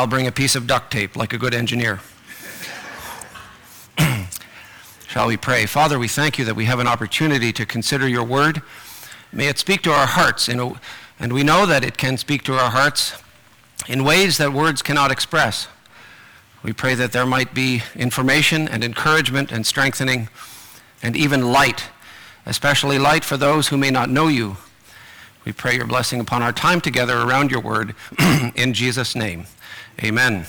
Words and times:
I'll 0.00 0.06
bring 0.06 0.26
a 0.26 0.32
piece 0.32 0.56
of 0.56 0.66
duct 0.66 0.90
tape 0.90 1.14
like 1.14 1.34
a 1.34 1.36
good 1.36 1.52
engineer. 1.52 2.00
Shall 5.08 5.26
we 5.26 5.36
pray? 5.36 5.66
Father, 5.66 5.98
we 5.98 6.08
thank 6.08 6.38
you 6.38 6.46
that 6.46 6.56
we 6.56 6.64
have 6.64 6.78
an 6.78 6.86
opportunity 6.86 7.52
to 7.52 7.66
consider 7.66 8.08
your 8.08 8.24
word. 8.24 8.62
May 9.30 9.48
it 9.48 9.58
speak 9.58 9.82
to 9.82 9.92
our 9.92 10.06
hearts, 10.06 10.48
a, 10.48 10.80
and 11.18 11.34
we 11.34 11.42
know 11.42 11.66
that 11.66 11.84
it 11.84 11.98
can 11.98 12.16
speak 12.16 12.44
to 12.44 12.54
our 12.54 12.70
hearts 12.70 13.22
in 13.88 14.02
ways 14.02 14.38
that 14.38 14.54
words 14.54 14.80
cannot 14.80 15.10
express. 15.10 15.68
We 16.62 16.72
pray 16.72 16.94
that 16.94 17.12
there 17.12 17.26
might 17.26 17.52
be 17.52 17.82
information 17.94 18.68
and 18.68 18.82
encouragement 18.82 19.52
and 19.52 19.66
strengthening 19.66 20.30
and 21.02 21.14
even 21.14 21.52
light, 21.52 21.90
especially 22.46 22.98
light 22.98 23.22
for 23.22 23.36
those 23.36 23.68
who 23.68 23.76
may 23.76 23.90
not 23.90 24.08
know 24.08 24.28
you. 24.28 24.56
We 25.44 25.52
pray 25.52 25.76
your 25.76 25.86
blessing 25.86 26.20
upon 26.20 26.42
our 26.42 26.52
time 26.52 26.80
together 26.80 27.18
around 27.18 27.50
your 27.50 27.60
word 27.60 27.94
in 28.54 28.72
Jesus' 28.72 29.14
name. 29.14 29.44
Amen. 30.02 30.46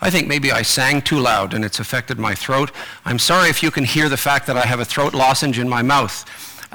I 0.00 0.10
think 0.10 0.28
maybe 0.28 0.52
I 0.52 0.62
sang 0.62 1.02
too 1.02 1.18
loud 1.18 1.54
and 1.54 1.64
it's 1.64 1.80
affected 1.80 2.18
my 2.18 2.34
throat. 2.34 2.70
I'm 3.04 3.18
sorry 3.18 3.48
if 3.48 3.62
you 3.62 3.70
can 3.70 3.84
hear 3.84 4.08
the 4.08 4.16
fact 4.16 4.46
that 4.46 4.56
I 4.56 4.66
have 4.66 4.78
a 4.78 4.84
throat 4.84 5.14
lozenge 5.14 5.58
in 5.58 5.68
my 5.68 5.82
mouth. 5.82 6.24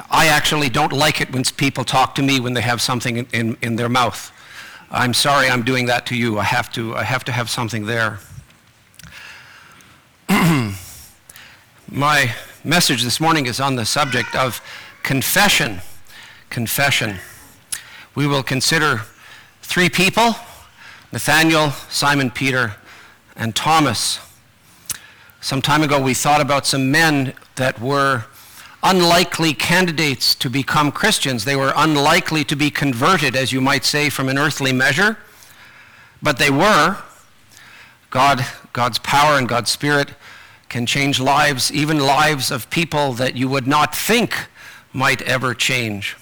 I 0.10 0.28
actually 0.28 0.70
don't 0.70 0.92
like 0.92 1.22
it 1.22 1.32
when 1.32 1.44
people 1.44 1.84
talk 1.84 2.16
to 2.16 2.22
me 2.22 2.40
when 2.40 2.54
they 2.54 2.62
have 2.62 2.82
something 2.82 3.28
in, 3.32 3.58
in, 3.62 3.76
their 3.76 3.88
mouth. 3.88 4.32
I'm 4.92 5.14
sorry 5.14 5.48
I'm 5.50 5.64
doing 5.64 5.86
that 5.86 6.06
to 6.08 6.16
you. 6.16 6.40
I 6.40 6.44
have 6.44 6.72
to, 6.74 6.96
I 6.96 7.04
have 7.04 7.24
to 7.26 7.32
have 7.32 7.50
something 7.50 7.86
there. 7.86 8.20
My 11.92 12.34
message 12.64 13.04
this 13.04 13.20
morning 13.20 13.46
is 13.46 13.60
on 13.60 13.76
the 13.76 13.86
subject 13.86 14.36
of 14.36 14.62
confession. 15.04 15.82
Confession. 16.50 17.20
We 18.16 18.26
will 18.28 18.44
consider 18.44 19.02
three 19.62 19.90
people 19.90 20.36
Nathaniel, 21.12 21.72
Simon 21.90 22.30
Peter, 22.30 22.76
and 23.36 23.56
Thomas. 23.56 24.20
Some 25.42 25.60
time 25.60 25.82
ago, 25.82 26.00
we 26.00 26.14
thought 26.14 26.40
about 26.40 26.68
some 26.68 26.92
men 26.92 27.34
that 27.56 27.82
were 27.82 28.26
unlikely 28.84 29.56
candidates 29.56 30.36
to 30.36 30.52
become 30.52 30.92
Christians. 30.92 31.46
They 31.46 31.56
were 31.56 31.74
unlikely 31.76 32.44
to 32.46 32.56
be 32.56 32.70
converted, 32.70 33.36
as 33.36 33.52
you 33.52 33.60
might 33.60 33.86
say, 33.86 34.10
from 34.12 34.30
an 34.30 34.38
earthly 34.38 34.72
measure, 34.72 35.18
but 36.22 36.38
they 36.38 36.52
were. 36.52 36.98
God, 38.12 38.46
God's 38.72 39.00
power 39.00 39.36
and 39.38 39.50
God's 39.50 39.72
Spirit 39.72 40.12
can 40.70 40.86
change 40.86 41.20
lives, 41.20 41.72
even 41.72 42.00
lives 42.00 42.52
of 42.52 42.70
people 42.70 43.14
that 43.14 43.36
you 43.36 43.50
would 43.50 43.66
not 43.66 43.96
think 43.96 44.48
might 44.94 45.24
ever 45.24 45.56
change. 45.56 46.16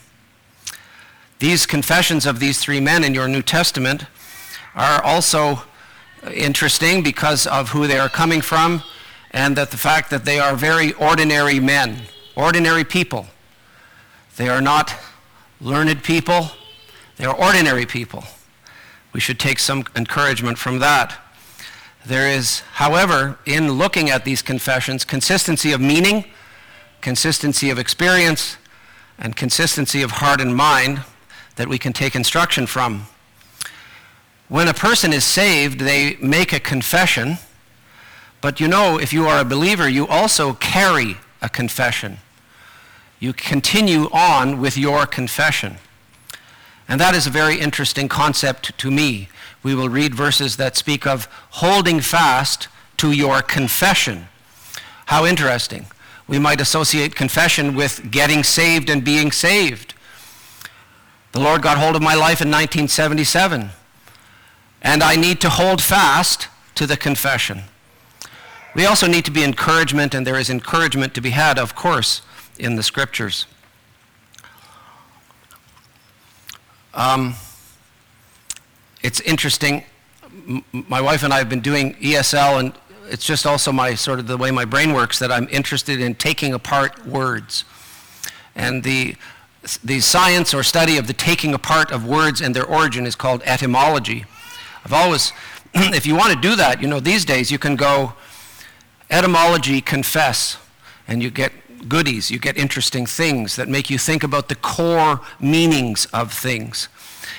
These 1.39 1.65
confessions 1.65 2.25
of 2.25 2.39
these 2.39 2.59
three 2.59 2.79
men 2.79 3.03
in 3.03 3.13
your 3.13 3.27
New 3.27 3.41
Testament 3.41 4.05
are 4.77 5.03
also 5.03 5.63
interesting 6.33 7.03
because 7.03 7.47
of 7.47 7.69
who 7.69 7.87
they 7.87 7.97
are 7.97 8.09
coming 8.09 8.41
from 8.41 8.83
and 9.31 9.55
that 9.57 9.71
the 9.71 9.77
fact 9.77 10.09
that 10.11 10.23
they 10.23 10.39
are 10.39 10.55
very 10.55 10.93
ordinary 10.93 11.59
men, 11.59 12.03
ordinary 12.35 12.83
people. 12.83 13.25
They 14.37 14.47
are 14.47 14.61
not 14.61 14.95
learned 15.59 16.03
people, 16.03 16.51
they 17.17 17.25
are 17.25 17.35
ordinary 17.35 17.85
people. 17.85 18.23
We 19.13 19.19
should 19.19 19.39
take 19.39 19.59
some 19.59 19.85
encouragement 19.95 20.59
from 20.59 20.79
that. 20.79 21.19
There 22.05 22.29
is, 22.29 22.59
however, 22.75 23.37
in 23.45 23.73
looking 23.73 24.09
at 24.09 24.23
these 24.23 24.41
confessions, 24.41 25.03
consistency 25.03 25.71
of 25.71 25.81
meaning, 25.81 26.25
consistency 27.01 27.69
of 27.69 27.79
experience, 27.79 28.57
and 29.17 29.35
consistency 29.35 30.03
of 30.03 30.11
heart 30.11 30.39
and 30.39 30.55
mind 30.55 31.03
that 31.55 31.67
we 31.67 31.79
can 31.79 31.91
take 31.91 32.15
instruction 32.15 32.67
from. 32.67 33.07
When 34.49 34.67
a 34.67 34.73
person 34.73 35.11
is 35.13 35.25
saved, 35.25 35.79
they 35.79 36.15
make 36.17 36.53
a 36.53 36.59
confession, 36.59 37.37
but 38.39 38.59
you 38.59 38.67
know, 38.67 38.97
if 38.97 39.11
you 39.11 39.27
are 39.27 39.41
a 39.41 39.45
believer, 39.45 39.89
you 39.89 40.07
also 40.07 40.53
carry 40.53 41.17
a 41.41 41.49
confession. 41.49 42.17
You 43.19 43.33
continue 43.33 44.09
on 44.13 44.61
with 44.61 44.77
your 44.77 45.05
confession. 45.05 45.77
And 46.87 47.01
that 47.01 47.15
is 47.15 47.27
a 47.27 47.31
very 47.31 47.59
interesting 47.59 48.07
concept 48.07 48.77
to 48.77 48.91
me 48.91 49.27
we 49.67 49.75
will 49.75 49.89
read 49.89 50.15
verses 50.15 50.55
that 50.55 50.77
speak 50.77 51.05
of 51.05 51.27
holding 51.49 51.99
fast 51.99 52.69
to 52.95 53.11
your 53.11 53.41
confession. 53.41 54.29
How 55.07 55.25
interesting. 55.25 55.87
We 56.25 56.39
might 56.39 56.61
associate 56.61 57.15
confession 57.15 57.75
with 57.75 58.09
getting 58.09 58.43
saved 58.43 58.89
and 58.89 59.03
being 59.03 59.31
saved. 59.31 59.93
The 61.33 61.41
Lord 61.41 61.61
got 61.61 61.77
hold 61.77 61.97
of 61.97 62.01
my 62.01 62.13
life 62.13 62.41
in 62.41 62.49
1977, 62.49 63.71
and 64.81 65.03
I 65.03 65.15
need 65.15 65.41
to 65.41 65.49
hold 65.49 65.81
fast 65.81 66.47
to 66.75 66.85
the 66.85 66.97
confession. 66.97 67.63
We 68.75 68.85
also 68.85 69.07
need 69.07 69.25
to 69.25 69.31
be 69.31 69.43
encouragement, 69.43 70.13
and 70.13 70.25
there 70.25 70.37
is 70.37 70.49
encouragement 70.49 71.15
to 71.15 71.21
be 71.21 71.31
had, 71.31 71.57
of 71.57 71.73
course, 71.73 72.21
in 72.59 72.75
the 72.75 72.83
scriptures. 72.83 73.47
Um, 76.93 77.35
it's 79.01 79.19
interesting. 79.21 79.83
M- 80.47 80.63
my 80.71 81.01
wife 81.01 81.23
and 81.23 81.33
I 81.33 81.37
have 81.37 81.49
been 81.49 81.61
doing 81.61 81.95
ESL, 81.95 82.59
and 82.59 82.73
it's 83.09 83.25
just 83.25 83.45
also 83.45 83.71
my 83.71 83.95
sort 83.95 84.19
of 84.19 84.27
the 84.27 84.37
way 84.37 84.51
my 84.51 84.65
brain 84.65 84.93
works 84.93 85.17
that 85.19 85.31
I'm 85.31 85.47
interested 85.49 85.99
in 85.99 86.15
taking 86.15 86.53
apart 86.53 87.05
words. 87.05 87.65
And 88.55 88.83
the, 88.83 89.15
the 89.83 89.99
science 90.01 90.53
or 90.53 90.63
study 90.63 90.97
of 90.97 91.07
the 91.07 91.13
taking 91.13 91.53
apart 91.53 91.91
of 91.91 92.05
words 92.05 92.41
and 92.41 92.55
their 92.55 92.65
origin 92.65 93.05
is 93.05 93.15
called 93.15 93.41
etymology. 93.45 94.25
I've 94.87 94.93
always, 94.93 95.33
if 95.73 96.05
you 96.05 96.15
want 96.15 96.31
to 96.31 96.39
do 96.39 96.55
that, 96.55 96.81
you 96.81 96.87
know, 96.87 97.01
these 97.01 97.25
days 97.25 97.51
you 97.51 97.59
can 97.59 97.75
go 97.75 98.13
etymology 99.09 99.81
confess, 99.81 100.57
and 101.09 101.21
you 101.21 101.29
get 101.29 101.51
goodies, 101.89 102.31
you 102.31 102.39
get 102.39 102.55
interesting 102.55 103.05
things 103.05 103.57
that 103.57 103.67
make 103.67 103.89
you 103.89 103.97
think 103.97 104.23
about 104.23 104.47
the 104.47 104.55
core 104.55 105.19
meanings 105.41 106.05
of 106.13 106.31
things. 106.31 106.87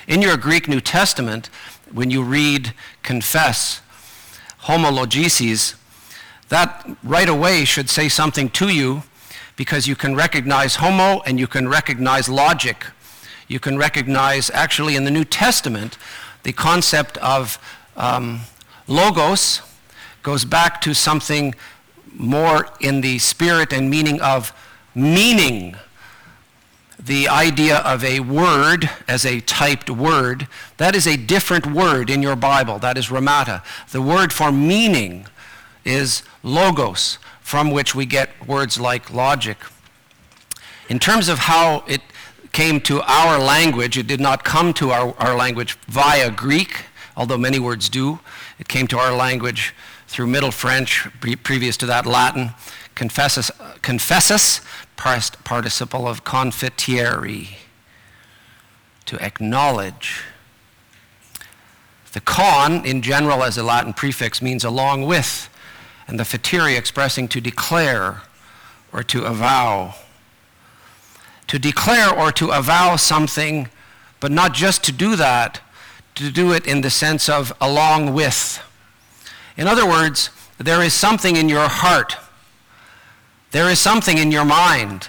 In 0.07 0.21
your 0.21 0.37
Greek 0.37 0.69
New 0.69 0.83
Testament, 0.83 1.49
when 1.91 2.11
you 2.11 2.23
read 2.23 2.75
confess, 3.03 3.81
homologesis, 4.65 5.75
that 6.51 6.87
right 7.03 7.31
away 7.31 7.65
should 7.65 7.89
say 7.89 8.11
something 8.11 8.51
to 8.51 8.69
you 8.69 9.05
because 9.57 9.87
you 9.87 9.97
can 9.97 10.15
recognize 10.15 10.77
homo 10.77 11.23
and 11.25 11.41
you 11.41 11.47
can 11.47 11.67
recognize 11.67 12.29
logic. 12.29 12.85
You 13.49 13.59
can 13.59 13.79
recognize, 13.79 14.51
actually, 14.51 14.97
in 14.97 15.05
the 15.05 15.11
New 15.11 15.25
Testament, 15.25 15.97
the 16.49 16.53
concept 16.55 17.19
of 17.19 17.59
um, 17.95 18.41
logos 18.87 19.61
goes 20.23 20.47
back 20.47 20.81
to 20.81 20.95
something 20.95 21.55
more 22.15 22.69
in 22.81 23.03
the 23.03 23.19
spirit 23.19 23.71
and 23.71 23.91
meaning 23.91 24.19
of 24.23 24.55
meaning 24.95 25.77
the 26.99 27.29
idea 27.29 27.77
of 27.81 28.03
a 28.03 28.21
word 28.21 28.89
as 29.07 29.27
a 29.27 29.41
typed 29.41 29.91
word, 29.91 30.49
that 30.79 30.97
is 30.97 31.07
a 31.07 31.19
different 31.19 31.67
word 31.67 32.09
in 32.09 32.23
your 32.23 32.35
Bible. 32.35 32.79
That 32.79 32.97
is 32.97 33.09
rhemata. 33.09 33.63
The 33.91 34.01
word 34.01 34.33
for 34.33 34.51
meaning 34.51 35.27
is 35.85 36.23
logos, 36.43 37.19
from 37.43 37.71
which 37.71 37.95
we 37.95 38.07
get 38.07 38.31
words 38.47 38.81
like 38.81 39.13
logic. 39.13 39.59
In 40.89 40.99
terms 40.99 41.29
of 41.29 41.41
how 41.41 41.85
it 41.87 42.01
came 42.53 42.81
to 42.83 43.01
our 43.03 43.39
language, 43.39 43.97
it 43.99 44.07
did 44.07 44.21
not 44.21 44.45
come 44.45 44.73
to 44.75 44.91
our, 44.91 45.15
our 45.19 45.37
language 45.37 45.79
via 45.87 46.31
Greek, 46.31 46.85
although 47.17 47.39
many 47.39 47.59
words 47.59 47.89
do. 47.89 48.21
It 48.59 48.69
came 48.69 48.87
to 48.89 48.99
our 48.99 49.15
language 49.15 49.75
through 50.07 50.27
Middle 50.27 50.51
French, 50.51 51.07
previous 51.43 51.77
to 51.77 51.87
that 51.87 52.07
Latin, 52.07 52.51
confessus, 52.95 53.51
confessus 53.83 54.61
past 54.97 55.43
participle 55.45 56.09
of 56.09 56.25
confiteri, 56.25 57.57
to 59.07 59.23
acknowledge. 59.23 60.25
The 62.13 62.21
con, 62.21 62.85
in 62.85 63.03
general, 63.03 63.45
as 63.45 63.59
a 63.59 63.63
Latin 63.63 63.93
prefix, 63.93 64.41
means 64.43 64.65
along 64.65 65.05
with, 65.05 65.49
and 66.06 66.19
the 66.19 66.25
fitiri 66.25 66.77
expressing 66.77 67.29
to 67.29 67.41
declare 67.41 68.23
or 68.93 69.03
to 69.05 69.25
avow. 69.25 69.94
To 71.49 71.59
declare 71.59 72.11
or 72.11 72.33
to 72.33 72.50
avow 72.50 72.97
something, 72.97 73.69
but 74.21 74.31
not 74.31 74.55
just 74.55 74.85
to 74.85 74.93
do 74.93 75.17
that, 75.17 75.61
to 76.15 76.31
do 76.31 76.53
it 76.53 76.67
in 76.67 76.81
the 76.81 76.91
sense 76.91 77.29
of 77.29 77.53
along 77.61 78.15
with. 78.15 78.62
In 79.56 79.67
other 79.67 79.87
words, 79.87 80.31
there 80.59 80.83
is 80.83 80.95
something 80.95 81.37
in 81.37 81.49
your 81.49 81.69
heart 81.69 82.17
there 83.50 83.71
is 83.71 83.81
something 83.81 84.19
in 84.19 84.31
your 84.31 84.45
mind, 84.45 85.09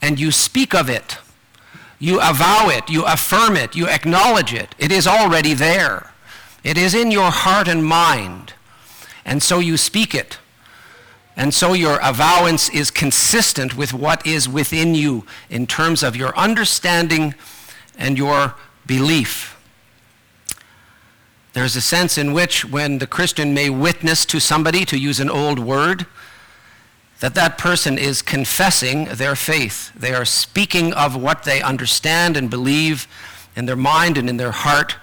and 0.00 0.18
you 0.18 0.32
speak 0.32 0.74
of 0.74 0.88
it. 0.88 1.18
You 1.98 2.18
avow 2.20 2.70
it, 2.70 2.88
you 2.88 3.04
affirm 3.04 3.56
it, 3.56 3.76
you 3.76 3.86
acknowledge 3.86 4.54
it. 4.54 4.74
It 4.78 4.90
is 4.90 5.06
already 5.06 5.52
there. 5.52 6.12
It 6.64 6.78
is 6.78 6.94
in 6.94 7.10
your 7.10 7.30
heart 7.30 7.68
and 7.68 7.84
mind. 7.84 8.54
And 9.26 9.42
so 9.42 9.58
you 9.58 9.76
speak 9.76 10.14
it. 10.14 10.38
And 11.40 11.54
so 11.54 11.72
your 11.72 11.98
avowance 12.02 12.68
is 12.68 12.90
consistent 12.90 13.74
with 13.74 13.94
what 13.94 14.26
is 14.26 14.46
within 14.46 14.94
you 14.94 15.24
in 15.48 15.66
terms 15.66 16.02
of 16.02 16.14
your 16.14 16.36
understanding 16.36 17.34
and 17.96 18.18
your 18.18 18.56
belief. 18.84 19.58
There's 21.54 21.76
a 21.76 21.80
sense 21.80 22.18
in 22.18 22.34
which 22.34 22.66
when 22.66 22.98
the 22.98 23.06
Christian 23.06 23.54
may 23.54 23.70
witness 23.70 24.26
to 24.26 24.38
somebody, 24.38 24.84
to 24.84 24.98
use 24.98 25.18
an 25.18 25.30
old 25.30 25.58
word, 25.58 26.04
that 27.20 27.34
that 27.36 27.56
person 27.56 27.96
is 27.96 28.20
confessing 28.20 29.06
their 29.06 29.34
faith. 29.34 29.94
They 29.94 30.12
are 30.12 30.26
speaking 30.26 30.92
of 30.92 31.16
what 31.16 31.44
they 31.44 31.62
understand 31.62 32.36
and 32.36 32.50
believe 32.50 33.08
in 33.56 33.64
their 33.64 33.76
mind 33.76 34.18
and 34.18 34.28
in 34.28 34.36
their 34.36 34.52
heart 34.52 34.96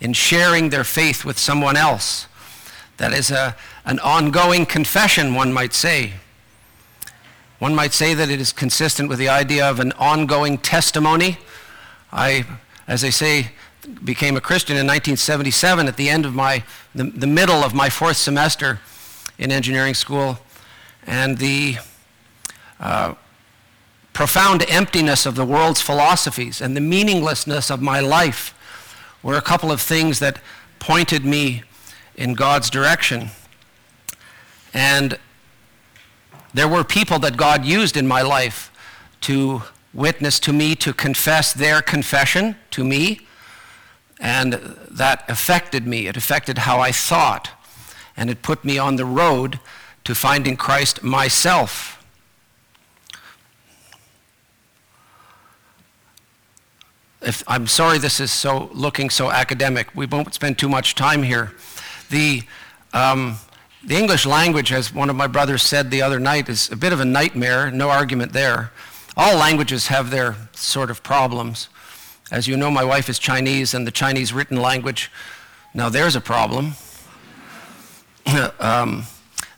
in 0.00 0.14
sharing 0.14 0.70
their 0.70 0.84
faith 0.84 1.26
with 1.26 1.38
someone 1.38 1.76
else. 1.76 2.28
That 2.96 3.12
is 3.12 3.30
a, 3.30 3.56
an 3.84 3.98
ongoing 4.00 4.66
confession, 4.66 5.34
one 5.34 5.52
might 5.52 5.74
say. 5.74 6.14
One 7.58 7.74
might 7.74 7.92
say 7.92 8.14
that 8.14 8.28
it 8.28 8.40
is 8.40 8.52
consistent 8.52 9.08
with 9.08 9.18
the 9.18 9.28
idea 9.28 9.68
of 9.68 9.80
an 9.80 9.92
ongoing 9.92 10.58
testimony. 10.58 11.38
I, 12.12 12.44
as 12.88 13.04
I 13.04 13.10
say, 13.10 13.52
became 14.04 14.36
a 14.36 14.40
Christian 14.40 14.74
in 14.74 14.86
1977 14.86 15.86
at 15.86 15.96
the 15.96 16.08
end 16.08 16.26
of 16.26 16.34
my, 16.34 16.64
the, 16.94 17.04
the 17.04 17.26
middle 17.26 17.62
of 17.62 17.74
my 17.74 17.88
fourth 17.88 18.16
semester 18.16 18.80
in 19.38 19.50
engineering 19.50 19.94
school. 19.94 20.38
And 21.06 21.38
the 21.38 21.76
uh, 22.80 23.14
profound 24.12 24.64
emptiness 24.68 25.26
of 25.26 25.34
the 25.34 25.44
world's 25.44 25.80
philosophies 25.80 26.60
and 26.60 26.76
the 26.76 26.80
meaninglessness 26.80 27.70
of 27.70 27.80
my 27.80 28.00
life 28.00 28.54
were 29.22 29.36
a 29.36 29.40
couple 29.40 29.70
of 29.70 29.80
things 29.80 30.18
that 30.18 30.40
pointed 30.78 31.24
me 31.24 31.62
in 32.16 32.34
God's 32.34 32.70
direction. 32.70 33.30
And 34.74 35.18
there 36.54 36.68
were 36.68 36.84
people 36.84 37.18
that 37.20 37.36
God 37.36 37.64
used 37.64 37.96
in 37.96 38.06
my 38.06 38.22
life 38.22 38.70
to 39.22 39.62
witness 39.94 40.40
to 40.40 40.52
me, 40.52 40.74
to 40.76 40.92
confess 40.92 41.52
their 41.52 41.82
confession 41.82 42.56
to 42.70 42.84
me. 42.84 43.20
And 44.20 44.52
that 44.90 45.24
affected 45.28 45.86
me. 45.86 46.06
It 46.06 46.16
affected 46.16 46.58
how 46.58 46.80
I 46.80 46.92
thought. 46.92 47.50
And 48.16 48.30
it 48.30 48.42
put 48.42 48.64
me 48.64 48.78
on 48.78 48.96
the 48.96 49.04
road 49.04 49.58
to 50.04 50.14
finding 50.14 50.56
Christ 50.56 51.02
myself. 51.02 52.04
If, 57.20 57.44
I'm 57.46 57.68
sorry 57.68 57.98
this 57.98 58.18
is 58.18 58.32
so 58.32 58.68
looking 58.72 59.08
so 59.08 59.30
academic. 59.30 59.94
We 59.94 60.06
won't 60.06 60.34
spend 60.34 60.58
too 60.58 60.68
much 60.68 60.94
time 60.96 61.22
here. 61.22 61.52
The, 62.10 62.42
um, 62.92 63.36
the 63.84 63.96
English 63.96 64.26
language, 64.26 64.72
as 64.72 64.94
one 64.94 65.10
of 65.10 65.16
my 65.16 65.26
brothers 65.26 65.62
said 65.62 65.90
the 65.90 66.02
other 66.02 66.20
night, 66.20 66.48
is 66.48 66.70
a 66.70 66.76
bit 66.76 66.92
of 66.92 67.00
a 67.00 67.04
nightmare, 67.04 67.70
no 67.70 67.90
argument 67.90 68.32
there. 68.32 68.70
All 69.16 69.36
languages 69.36 69.88
have 69.88 70.10
their 70.10 70.36
sort 70.52 70.90
of 70.90 71.02
problems. 71.02 71.68
As 72.30 72.46
you 72.46 72.56
know, 72.56 72.70
my 72.70 72.84
wife 72.84 73.08
is 73.08 73.18
Chinese, 73.18 73.74
and 73.74 73.86
the 73.86 73.90
Chinese 73.90 74.32
written 74.32 74.60
language, 74.62 75.10
now 75.74 75.88
there's 75.88 76.14
a 76.14 76.20
problem. 76.20 76.74
um, 78.60 79.04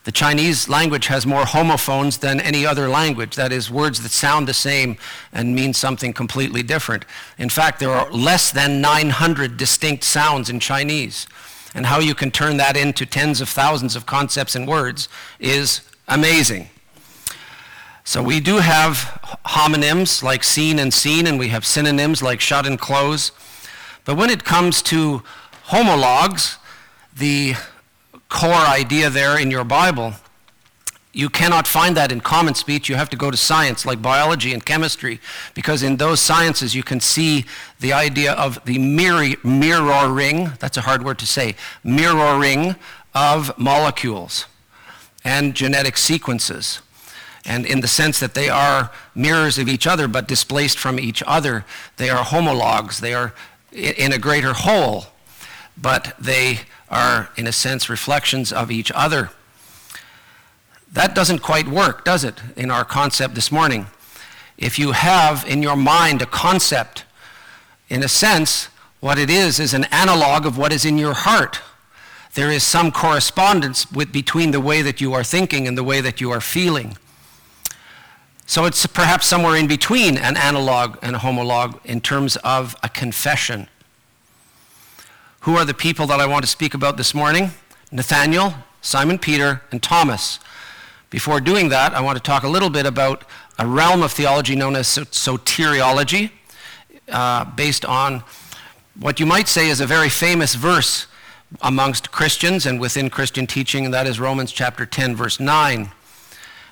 the 0.04 0.12
Chinese 0.12 0.68
language 0.68 1.06
has 1.06 1.26
more 1.26 1.44
homophones 1.44 2.18
than 2.18 2.40
any 2.40 2.66
other 2.66 2.88
language, 2.88 3.36
that 3.36 3.52
is, 3.52 3.70
words 3.70 4.02
that 4.02 4.10
sound 4.10 4.48
the 4.48 4.54
same 4.54 4.96
and 5.32 5.54
mean 5.54 5.72
something 5.72 6.12
completely 6.12 6.62
different. 6.62 7.04
In 7.38 7.48
fact, 7.48 7.78
there 7.78 7.90
are 7.90 8.10
less 8.10 8.50
than 8.50 8.80
900 8.80 9.56
distinct 9.56 10.04
sounds 10.04 10.48
in 10.48 10.60
Chinese. 10.60 11.26
And 11.74 11.86
how 11.86 11.98
you 11.98 12.14
can 12.14 12.30
turn 12.30 12.56
that 12.58 12.76
into 12.76 13.04
tens 13.04 13.40
of 13.40 13.48
thousands 13.48 13.96
of 13.96 14.06
concepts 14.06 14.54
and 14.54 14.66
words 14.66 15.08
is 15.40 15.80
amazing. 16.06 16.68
So 18.04 18.22
we 18.22 18.38
do 18.38 18.58
have 18.58 19.18
homonyms 19.46 20.22
like 20.22 20.44
seen 20.44 20.78
and 20.78 20.92
seen, 20.94 21.26
and 21.26 21.38
we 21.38 21.48
have 21.48 21.64
synonyms 21.64 22.22
like 22.22 22.40
shut 22.40 22.66
and 22.66 22.78
close. 22.78 23.32
But 24.04 24.16
when 24.16 24.30
it 24.30 24.44
comes 24.44 24.82
to 24.82 25.22
homologs, 25.64 26.58
the 27.16 27.54
core 28.28 28.52
idea 28.52 29.10
there 29.10 29.38
in 29.38 29.50
your 29.50 29.64
Bible. 29.64 30.14
You 31.14 31.30
cannot 31.30 31.68
find 31.68 31.96
that 31.96 32.10
in 32.10 32.20
common 32.20 32.56
speech. 32.56 32.88
You 32.88 32.96
have 32.96 33.08
to 33.10 33.16
go 33.16 33.30
to 33.30 33.36
science 33.36 33.86
like 33.86 34.02
biology 34.02 34.52
and 34.52 34.66
chemistry 34.66 35.20
because 35.54 35.84
in 35.84 35.96
those 35.96 36.20
sciences 36.20 36.74
you 36.74 36.82
can 36.82 36.98
see 36.98 37.44
the 37.78 37.92
idea 37.92 38.32
of 38.32 38.62
the 38.64 38.78
mirror, 38.78 39.36
mirroring, 39.44 40.52
that's 40.58 40.76
a 40.76 40.80
hard 40.80 41.04
word 41.04 41.20
to 41.20 41.26
say, 41.26 41.54
mirroring 41.84 42.74
of 43.14 43.56
molecules 43.56 44.46
and 45.24 45.54
genetic 45.54 45.96
sequences. 45.96 46.80
And 47.44 47.64
in 47.64 47.80
the 47.80 47.88
sense 47.88 48.18
that 48.18 48.34
they 48.34 48.48
are 48.48 48.90
mirrors 49.14 49.56
of 49.56 49.68
each 49.68 49.86
other 49.86 50.08
but 50.08 50.26
displaced 50.26 50.78
from 50.78 50.98
each 50.98 51.22
other, 51.26 51.64
they 51.96 52.10
are 52.10 52.24
homologs. 52.24 52.98
They 52.98 53.14
are 53.14 53.34
in 53.70 54.12
a 54.12 54.18
greater 54.18 54.52
whole, 54.52 55.06
but 55.80 56.16
they 56.18 56.60
are, 56.90 57.30
in 57.36 57.46
a 57.46 57.52
sense, 57.52 57.88
reflections 57.88 58.52
of 58.52 58.72
each 58.72 58.90
other. 58.96 59.30
That 60.94 61.16
doesn't 61.16 61.40
quite 61.40 61.66
work, 61.66 62.04
does 62.04 62.22
it, 62.22 62.40
in 62.56 62.70
our 62.70 62.84
concept 62.84 63.34
this 63.34 63.50
morning? 63.50 63.88
If 64.56 64.78
you 64.78 64.92
have 64.92 65.44
in 65.44 65.60
your 65.60 65.74
mind 65.74 66.22
a 66.22 66.26
concept, 66.26 67.04
in 67.88 68.04
a 68.04 68.08
sense, 68.08 68.66
what 69.00 69.18
it 69.18 69.28
is 69.28 69.58
is 69.58 69.74
an 69.74 69.84
analog 69.90 70.46
of 70.46 70.56
what 70.56 70.72
is 70.72 70.84
in 70.84 70.96
your 70.96 71.14
heart. 71.14 71.60
There 72.34 72.50
is 72.50 72.62
some 72.62 72.92
correspondence 72.92 73.90
with, 73.90 74.12
between 74.12 74.52
the 74.52 74.60
way 74.60 74.82
that 74.82 75.00
you 75.00 75.12
are 75.14 75.24
thinking 75.24 75.66
and 75.66 75.76
the 75.76 75.82
way 75.82 76.00
that 76.00 76.20
you 76.20 76.30
are 76.30 76.40
feeling. 76.40 76.96
So 78.46 78.64
it's 78.64 78.86
perhaps 78.86 79.26
somewhere 79.26 79.56
in 79.56 79.66
between 79.66 80.16
an 80.16 80.36
analog 80.36 80.98
and 81.02 81.16
a 81.16 81.18
homolog 81.18 81.84
in 81.84 82.00
terms 82.02 82.36
of 82.36 82.76
a 82.84 82.88
confession. 82.88 83.66
Who 85.40 85.56
are 85.56 85.64
the 85.64 85.74
people 85.74 86.06
that 86.06 86.20
I 86.20 86.26
want 86.26 86.44
to 86.44 86.50
speak 86.50 86.72
about 86.72 86.98
this 86.98 87.14
morning? 87.14 87.50
Nathaniel, 87.90 88.54
Simon 88.80 89.18
Peter, 89.18 89.62
and 89.72 89.82
Thomas. 89.82 90.38
Before 91.14 91.40
doing 91.40 91.68
that, 91.68 91.94
I 91.94 92.00
want 92.00 92.16
to 92.16 92.22
talk 92.22 92.42
a 92.42 92.48
little 92.48 92.70
bit 92.70 92.86
about 92.86 93.24
a 93.56 93.64
realm 93.64 94.02
of 94.02 94.10
theology 94.10 94.56
known 94.56 94.74
as 94.74 94.88
soteriology, 94.88 96.32
uh, 97.08 97.44
based 97.44 97.84
on 97.84 98.24
what 98.98 99.20
you 99.20 99.24
might 99.24 99.46
say 99.46 99.68
is 99.68 99.80
a 99.80 99.86
very 99.86 100.08
famous 100.08 100.56
verse 100.56 101.06
amongst 101.62 102.10
Christians 102.10 102.66
and 102.66 102.80
within 102.80 103.10
Christian 103.10 103.46
teaching, 103.46 103.84
and 103.84 103.94
that 103.94 104.08
is 104.08 104.18
Romans 104.18 104.50
chapter 104.50 104.84
10, 104.84 105.14
verse 105.14 105.38
9. 105.38 105.88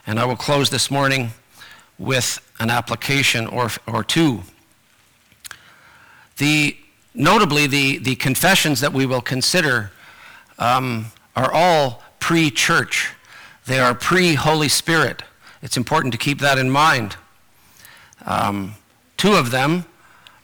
And 0.08 0.18
I 0.18 0.24
will 0.24 0.34
close 0.34 0.70
this 0.70 0.90
morning 0.90 1.30
with 1.96 2.40
an 2.58 2.68
application 2.68 3.46
or, 3.46 3.70
or 3.86 4.02
two. 4.02 4.42
The 6.38 6.76
Notably, 7.14 7.68
the, 7.68 7.98
the 7.98 8.16
confessions 8.16 8.80
that 8.80 8.92
we 8.92 9.06
will 9.06 9.20
consider 9.20 9.92
um, 10.58 11.12
are 11.36 11.52
all 11.52 12.02
pre 12.18 12.50
church, 12.50 13.11
they 13.66 13.78
are 13.78 13.95
pre 13.95 14.35
Holy 14.35 14.69
Spirit. 14.69 15.23
It's 15.62 15.76
important 15.76 16.12
to 16.12 16.19
keep 16.19 16.40
that 16.40 16.59
in 16.59 16.71
mind. 16.71 17.16
Um, 18.26 18.75
two 19.16 19.35
of 19.35 19.50
them 19.50 19.85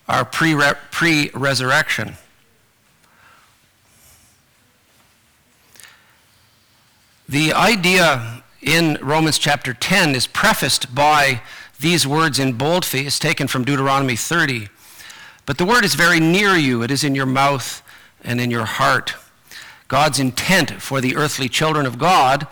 are 0.09 0.25
pre 0.25 0.55
resurrection. 1.35 2.15
The 7.29 7.53
idea 7.53 8.43
in 8.63 8.99
Romans 9.03 9.39
chapter 9.39 9.75
10 9.75 10.15
is 10.15 10.27
prefaced 10.27 10.95
by 10.95 11.43
these 11.79 12.07
words 12.07 12.39
in 12.39 12.55
boldface 12.55 13.19
taken 13.19 13.47
from 13.47 13.65
Deuteronomy 13.65 14.17
30. 14.17 14.69
But 15.45 15.59
the 15.59 15.67
word 15.67 15.85
is 15.85 15.95
very 15.95 16.21
near 16.21 16.57
you, 16.57 16.83
it 16.83 16.91
is 16.91 17.05
in 17.05 17.15
your 17.15 17.27
mouth 17.27 17.83
and 18.25 18.41
in 18.41 18.51
your 18.51 18.65
heart. 18.65 19.15
God's 19.89 20.19
intent 20.19 20.83
for 20.83 21.01
the 21.01 21.17
earthly 21.17 21.49
children 21.49 21.87
of 21.87 21.99
God 21.99 22.47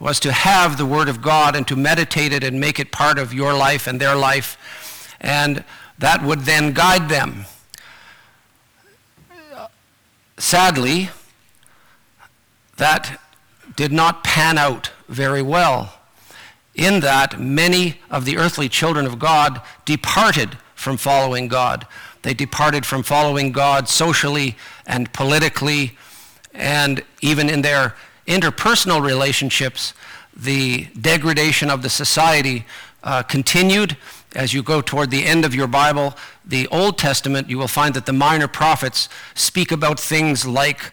was 0.00 0.20
to 0.20 0.32
have 0.32 0.76
the 0.76 0.86
Word 0.86 1.08
of 1.08 1.20
God 1.20 1.56
and 1.56 1.66
to 1.68 1.76
meditate 1.76 2.32
it 2.32 2.44
and 2.44 2.60
make 2.60 2.78
it 2.78 2.92
part 2.92 3.18
of 3.18 3.34
your 3.34 3.52
life 3.52 3.86
and 3.86 4.00
their 4.00 4.14
life, 4.14 5.16
and 5.20 5.64
that 5.98 6.22
would 6.22 6.40
then 6.40 6.72
guide 6.72 7.08
them. 7.08 7.44
Sadly, 10.36 11.10
that 12.76 13.20
did 13.74 13.92
not 13.92 14.22
pan 14.22 14.56
out 14.56 14.92
very 15.08 15.42
well, 15.42 15.94
in 16.74 17.00
that 17.00 17.40
many 17.40 18.00
of 18.08 18.24
the 18.24 18.38
earthly 18.38 18.68
children 18.68 19.04
of 19.04 19.18
God 19.18 19.60
departed 19.84 20.56
from 20.76 20.96
following 20.96 21.48
God. 21.48 21.88
They 22.22 22.34
departed 22.34 22.86
from 22.86 23.02
following 23.02 23.50
God 23.50 23.88
socially 23.88 24.56
and 24.86 25.12
politically, 25.12 25.96
and 26.54 27.02
even 27.20 27.50
in 27.50 27.62
their 27.62 27.96
interpersonal 28.28 29.04
relationships, 29.04 29.94
the 30.36 30.84
degradation 31.00 31.70
of 31.70 31.82
the 31.82 31.88
society 31.88 32.64
uh, 33.02 33.22
continued. 33.22 33.96
As 34.36 34.52
you 34.52 34.62
go 34.62 34.82
toward 34.82 35.10
the 35.10 35.24
end 35.24 35.44
of 35.46 35.54
your 35.54 35.66
Bible, 35.66 36.14
the 36.44 36.68
Old 36.68 36.98
Testament, 36.98 37.48
you 37.48 37.58
will 37.58 37.66
find 37.66 37.94
that 37.94 38.06
the 38.06 38.12
minor 38.12 38.46
prophets 38.46 39.08
speak 39.34 39.72
about 39.72 39.98
things 39.98 40.46
like 40.46 40.92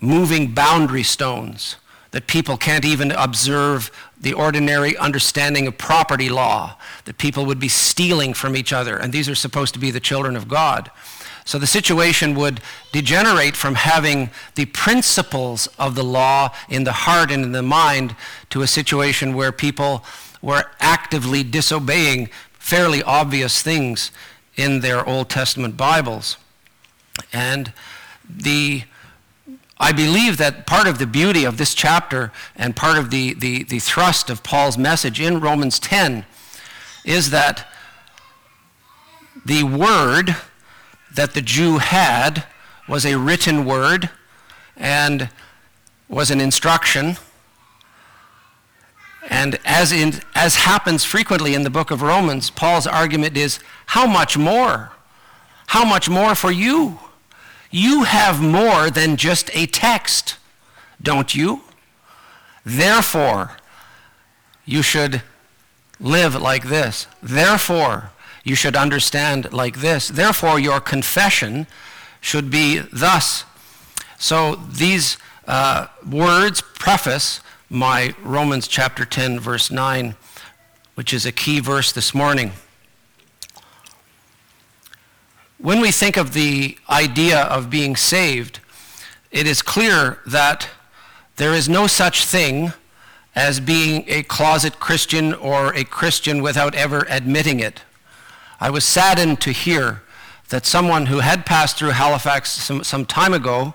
moving 0.00 0.54
boundary 0.54 1.02
stones, 1.02 1.76
that 2.12 2.26
people 2.26 2.56
can't 2.56 2.84
even 2.84 3.12
observe 3.12 3.90
the 4.18 4.32
ordinary 4.32 4.96
understanding 4.96 5.66
of 5.66 5.76
property 5.76 6.30
law, 6.30 6.78
that 7.04 7.18
people 7.18 7.44
would 7.44 7.60
be 7.60 7.68
stealing 7.68 8.32
from 8.32 8.56
each 8.56 8.72
other, 8.72 8.96
and 8.96 9.12
these 9.12 9.28
are 9.28 9.34
supposed 9.34 9.74
to 9.74 9.80
be 9.80 9.90
the 9.90 10.00
children 10.00 10.34
of 10.34 10.48
God. 10.48 10.90
So 11.44 11.58
the 11.58 11.66
situation 11.66 12.34
would 12.36 12.60
degenerate 12.92 13.56
from 13.56 13.74
having 13.74 14.30
the 14.54 14.64
principles 14.66 15.68
of 15.78 15.94
the 15.94 16.04
law 16.04 16.54
in 16.68 16.84
the 16.84 16.92
heart 16.92 17.30
and 17.30 17.44
in 17.44 17.52
the 17.52 17.62
mind 17.62 18.16
to 18.50 18.62
a 18.62 18.66
situation 18.66 19.34
where 19.34 19.52
people 19.52 20.04
were 20.40 20.64
actively 20.80 21.42
disobeying 21.42 22.30
fairly 22.52 23.02
obvious 23.02 23.60
things 23.60 24.10
in 24.56 24.80
their 24.80 25.06
Old 25.06 25.28
Testament 25.28 25.76
Bibles. 25.76 26.38
And 27.32 27.72
the 28.28 28.84
I 29.78 29.92
believe 29.92 30.36
that 30.38 30.66
part 30.66 30.86
of 30.86 30.98
the 30.98 31.06
beauty 31.06 31.44
of 31.44 31.58
this 31.58 31.74
chapter 31.74 32.32
and 32.54 32.76
part 32.76 32.96
of 32.96 33.10
the, 33.10 33.34
the, 33.34 33.64
the 33.64 33.80
thrust 33.80 34.30
of 34.30 34.44
Paul's 34.44 34.78
message 34.78 35.20
in 35.20 35.40
Romans 35.40 35.80
10 35.80 36.24
is 37.04 37.30
that 37.30 37.68
the 39.44 39.64
word 39.64 40.36
that 41.14 41.34
the 41.34 41.42
Jew 41.42 41.78
had 41.78 42.44
was 42.88 43.06
a 43.06 43.18
written 43.18 43.64
word 43.64 44.10
and 44.76 45.30
was 46.08 46.30
an 46.30 46.40
instruction. 46.40 47.16
And 49.28 49.58
as, 49.64 49.90
in, 49.90 50.20
as 50.34 50.56
happens 50.56 51.04
frequently 51.04 51.54
in 51.54 51.62
the 51.62 51.70
book 51.70 51.90
of 51.90 52.02
Romans, 52.02 52.50
Paul's 52.50 52.86
argument 52.86 53.36
is 53.36 53.58
how 53.86 54.06
much 54.06 54.36
more? 54.36 54.92
How 55.68 55.84
much 55.84 56.08
more 56.08 56.34
for 56.34 56.50
you? 56.50 56.98
You 57.70 58.04
have 58.04 58.40
more 58.40 58.90
than 58.90 59.16
just 59.16 59.50
a 59.54 59.66
text, 59.66 60.36
don't 61.02 61.34
you? 61.34 61.62
Therefore, 62.64 63.56
you 64.64 64.82
should 64.82 65.22
live 65.98 66.40
like 66.40 66.64
this. 66.64 67.06
Therefore, 67.22 68.10
you 68.44 68.54
should 68.54 68.76
understand 68.76 69.52
like 69.52 69.80
this. 69.80 70.08
Therefore, 70.08 70.60
your 70.60 70.78
confession 70.78 71.66
should 72.20 72.50
be 72.50 72.78
thus. 72.78 73.44
So 74.18 74.54
these 74.54 75.16
uh, 75.46 75.88
words 76.08 76.60
preface 76.60 77.40
my 77.70 78.14
Romans 78.22 78.68
chapter 78.68 79.04
10, 79.04 79.40
verse 79.40 79.70
9, 79.70 80.14
which 80.94 81.12
is 81.12 81.26
a 81.26 81.32
key 81.32 81.60
verse 81.60 81.90
this 81.90 82.14
morning. 82.14 82.52
When 85.58 85.80
we 85.80 85.90
think 85.90 86.18
of 86.18 86.34
the 86.34 86.76
idea 86.90 87.40
of 87.40 87.70
being 87.70 87.96
saved, 87.96 88.60
it 89.30 89.46
is 89.46 89.62
clear 89.62 90.20
that 90.26 90.68
there 91.36 91.52
is 91.52 91.68
no 91.68 91.86
such 91.86 92.26
thing 92.26 92.72
as 93.34 93.58
being 93.58 94.04
a 94.06 94.22
closet 94.22 94.78
Christian 94.78 95.34
or 95.34 95.74
a 95.74 95.84
Christian 95.84 96.42
without 96.42 96.74
ever 96.74 97.06
admitting 97.08 97.60
it. 97.60 97.82
I 98.64 98.70
was 98.70 98.86
saddened 98.86 99.42
to 99.42 99.52
hear 99.52 100.00
that 100.48 100.64
someone 100.64 101.04
who 101.04 101.18
had 101.18 101.44
passed 101.44 101.76
through 101.76 101.90
Halifax 101.90 102.50
some, 102.50 102.82
some 102.82 103.04
time 103.04 103.34
ago 103.34 103.74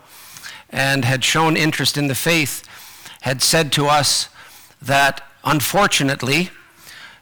and 0.72 1.06
had 1.06 1.24
shown 1.24 1.56
interest 1.56 1.96
in 1.96 2.08
the 2.08 2.16
faith 2.16 2.68
had 3.22 3.44
said 3.44 3.72
to 3.74 3.86
us 3.86 4.30
that 4.82 5.22
unfortunately, 5.44 6.50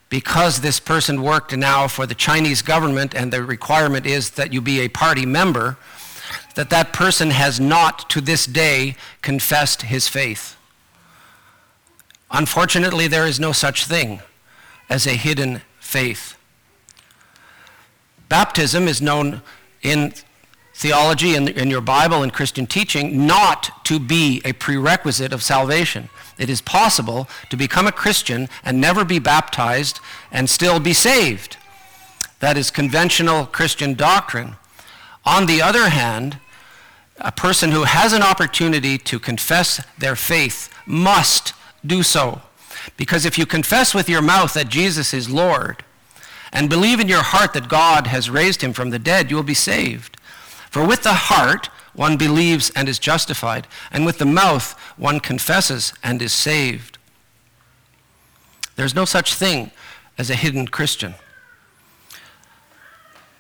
because 0.08 0.62
this 0.62 0.80
person 0.80 1.22
worked 1.22 1.58
now 1.58 1.90
for 1.90 2.06
the 2.06 2.16
Chinese 2.16 2.62
government 2.62 3.14
and 3.14 3.34
the 3.34 3.44
requirement 3.44 4.06
is 4.06 4.30
that 4.30 4.54
you 4.54 4.62
be 4.62 4.80
a 4.80 4.88
party 4.88 5.26
member, 5.26 5.76
that 6.56 6.70
that 6.70 6.94
person 6.94 7.32
has 7.32 7.60
not 7.60 8.10
to 8.12 8.22
this 8.22 8.46
day 8.46 8.96
confessed 9.22 9.82
his 9.82 10.08
faith. 10.08 10.56
Unfortunately, 12.32 13.10
there 13.10 13.28
is 13.28 13.42
no 13.42 13.52
such 13.52 13.86
thing 13.88 14.22
as 14.90 15.06
a 15.06 15.16
hidden 15.16 15.64
faith. 15.82 16.38
Baptism 18.30 18.88
is 18.88 19.02
known 19.02 19.42
in 19.82 20.14
theology 20.74 21.36
and 21.36 21.50
in, 21.50 21.58
in 21.58 21.70
your 21.70 21.82
Bible 21.82 22.24
and 22.24 22.32
Christian 22.32 22.68
teaching 22.68 23.26
not 23.26 23.84
to 23.86 24.00
be 24.00 24.42
a 24.46 24.54
prerequisite 24.54 25.34
of 25.34 25.42
salvation. 25.42 26.10
It 26.38 26.50
is 26.50 26.62
possible 26.62 27.28
to 27.50 27.58
become 27.58 27.88
a 27.88 27.92
Christian 27.92 28.48
and 28.64 28.80
never 28.80 29.04
be 29.04 29.20
baptized 29.20 30.00
and 30.32 30.50
still 30.50 30.80
be 30.80 30.94
saved. 30.94 31.58
That 32.40 32.58
is 32.58 32.70
conventional 32.70 33.46
Christian 33.48 33.96
doctrine. 33.96 34.56
On 35.26 35.48
the 35.48 35.62
other 35.62 35.90
hand, 35.90 36.40
a 37.18 37.32
person 37.32 37.72
who 37.72 37.84
has 37.84 38.14
an 38.14 38.22
opportunity 38.22 38.98
to 39.00 39.20
confess 39.20 39.84
their 39.98 40.16
faith 40.16 40.72
must 40.86 41.54
do 41.84 42.04
so. 42.04 42.42
Because 42.96 43.26
if 43.26 43.38
you 43.38 43.46
confess 43.46 43.96
with 43.96 44.08
your 44.08 44.22
mouth 44.22 44.54
that 44.54 44.70
Jesus 44.70 45.14
is 45.14 45.30
Lord 45.30 45.84
and 46.52 46.70
believe 46.70 47.00
in 47.00 47.08
your 47.08 47.24
heart 47.24 47.54
that 47.54 47.70
God 47.70 48.08
has 48.08 48.30
raised 48.30 48.62
him 48.62 48.74
from 48.74 48.90
the 48.90 49.00
dead, 49.00 49.30
you 49.30 49.36
will 49.36 49.44
be 49.44 49.54
saved. 49.54 50.18
For 50.70 50.86
with 50.86 51.04
the 51.04 51.14
heart 51.14 51.70
one 51.94 52.18
believes 52.18 52.72
and 52.76 52.88
is 52.88 53.00
justified, 53.00 53.68
and 53.92 54.06
with 54.06 54.20
the 54.20 54.26
mouth 54.26 54.74
one 54.98 55.20
confesses 55.20 55.94
and 56.04 56.22
is 56.22 56.34
saved. 56.34 56.98
There's 58.76 58.94
no 58.94 59.06
such 59.06 59.34
thing 59.34 59.72
as 60.18 60.30
a 60.30 60.36
hidden 60.36 60.68
Christian. 60.68 61.16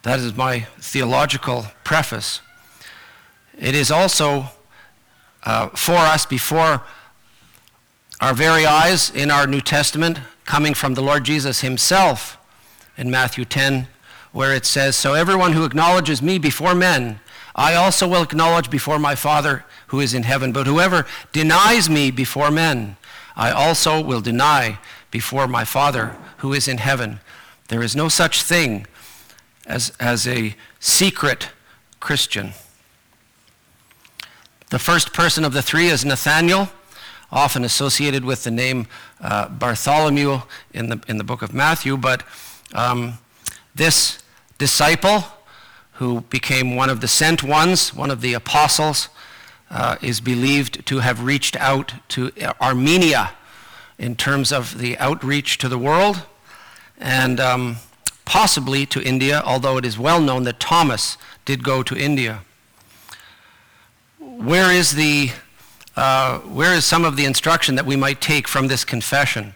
That 0.02 0.20
is 0.20 0.36
my 0.36 0.62
theological 0.80 1.68
preface. 1.84 2.42
It 3.58 3.76
is 3.76 3.92
also 3.92 4.46
uh, 5.44 5.70
for 5.70 5.96
us 5.96 6.26
before 6.26 6.82
our 8.20 8.34
very 8.34 8.66
eyes 8.66 9.12
in 9.12 9.30
our 9.30 9.46
New 9.46 9.62
Testament, 9.62 10.20
coming 10.46 10.74
from 10.74 10.96
the 10.96 11.02
Lord 11.02 11.24
Jesus 11.24 11.62
himself 11.62 12.37
in 12.98 13.12
Matthew 13.12 13.46
10, 13.46 13.88
where 14.32 14.54
it 14.54 14.66
says, 14.66 14.96
So 14.96 15.14
everyone 15.14 15.54
who 15.54 15.66
acknowledges 15.66 16.22
me 16.22 16.38
before 16.38 16.76
men, 16.76 17.20
I 17.56 17.76
also 17.76 18.08
will 18.08 18.24
acknowledge 18.24 18.70
before 18.70 19.00
my 19.00 19.16
Father 19.16 19.66
who 19.88 20.00
is 20.00 20.14
in 20.14 20.24
heaven. 20.24 20.52
But 20.52 20.68
whoever 20.68 21.06
denies 21.32 21.90
me 21.90 22.12
before 22.12 22.52
men, 22.52 22.98
I 23.36 23.52
also 23.52 24.02
will 24.02 24.22
deny 24.22 24.80
before 25.12 25.48
my 25.48 25.66
Father 25.66 26.16
who 26.38 26.54
is 26.54 26.68
in 26.68 26.78
heaven. 26.78 27.20
There 27.70 27.82
is 27.82 27.96
no 27.96 28.10
such 28.10 28.44
thing 28.44 28.86
as, 29.66 29.92
as 30.00 30.28
a 30.28 30.56
secret 30.80 31.50
Christian. 32.00 32.54
The 34.70 34.80
first 34.80 35.14
person 35.14 35.46
of 35.46 35.54
the 35.54 35.62
three 35.62 35.88
is 35.88 36.04
Nathaniel, 36.04 36.70
often 37.32 37.64
associated 37.64 38.24
with 38.24 38.44
the 38.44 38.52
name 38.52 38.88
uh, 39.22 39.50
Bartholomew 39.50 40.42
in 40.74 40.90
the, 40.90 41.02
in 41.08 41.18
the 41.18 41.24
book 41.24 41.42
of 41.42 41.54
Matthew. 41.54 41.98
But 41.98 42.24
um, 42.74 43.20
this 43.76 44.20
disciple, 44.58 45.24
who 45.94 46.22
became 46.22 46.76
one 46.76 46.90
of 46.90 47.02
the 47.02 47.08
sent 47.08 47.44
ones, 47.44 47.94
one 47.94 48.12
of 48.12 48.22
the 48.22 48.34
apostles, 48.34 49.10
uh, 49.72 49.96
is 50.02 50.22
believed 50.22 50.86
to 50.86 51.00
have 51.00 51.24
reached 51.24 51.56
out 51.58 51.94
to 52.10 52.32
Armenia 52.62 53.32
in 53.98 54.16
terms 54.16 54.52
of 54.52 54.78
the 54.78 54.98
outreach 55.00 55.58
to 55.58 55.68
the 55.68 55.78
world, 55.78 56.24
and 57.00 57.40
um, 57.40 57.78
possibly 58.26 58.86
to 58.86 59.02
India, 59.02 59.42
although 59.46 59.78
it 59.78 59.86
is 59.86 59.98
well 59.98 60.22
known 60.22 60.44
that 60.44 60.60
Thomas 60.60 61.18
did 61.46 61.64
go 61.64 61.82
to 61.84 61.98
India. 61.98 62.42
Where 64.20 64.72
is, 64.72 64.94
the, 64.94 65.32
uh, 65.96 66.40
where 66.40 66.74
is 66.74 66.86
some 66.86 67.04
of 67.06 67.16
the 67.16 67.26
instruction 67.26 67.76
that 67.76 67.86
we 67.86 67.96
might 67.96 68.22
take 68.22 68.48
from 68.48 68.68
this 68.68 68.86
confession? 68.86 69.56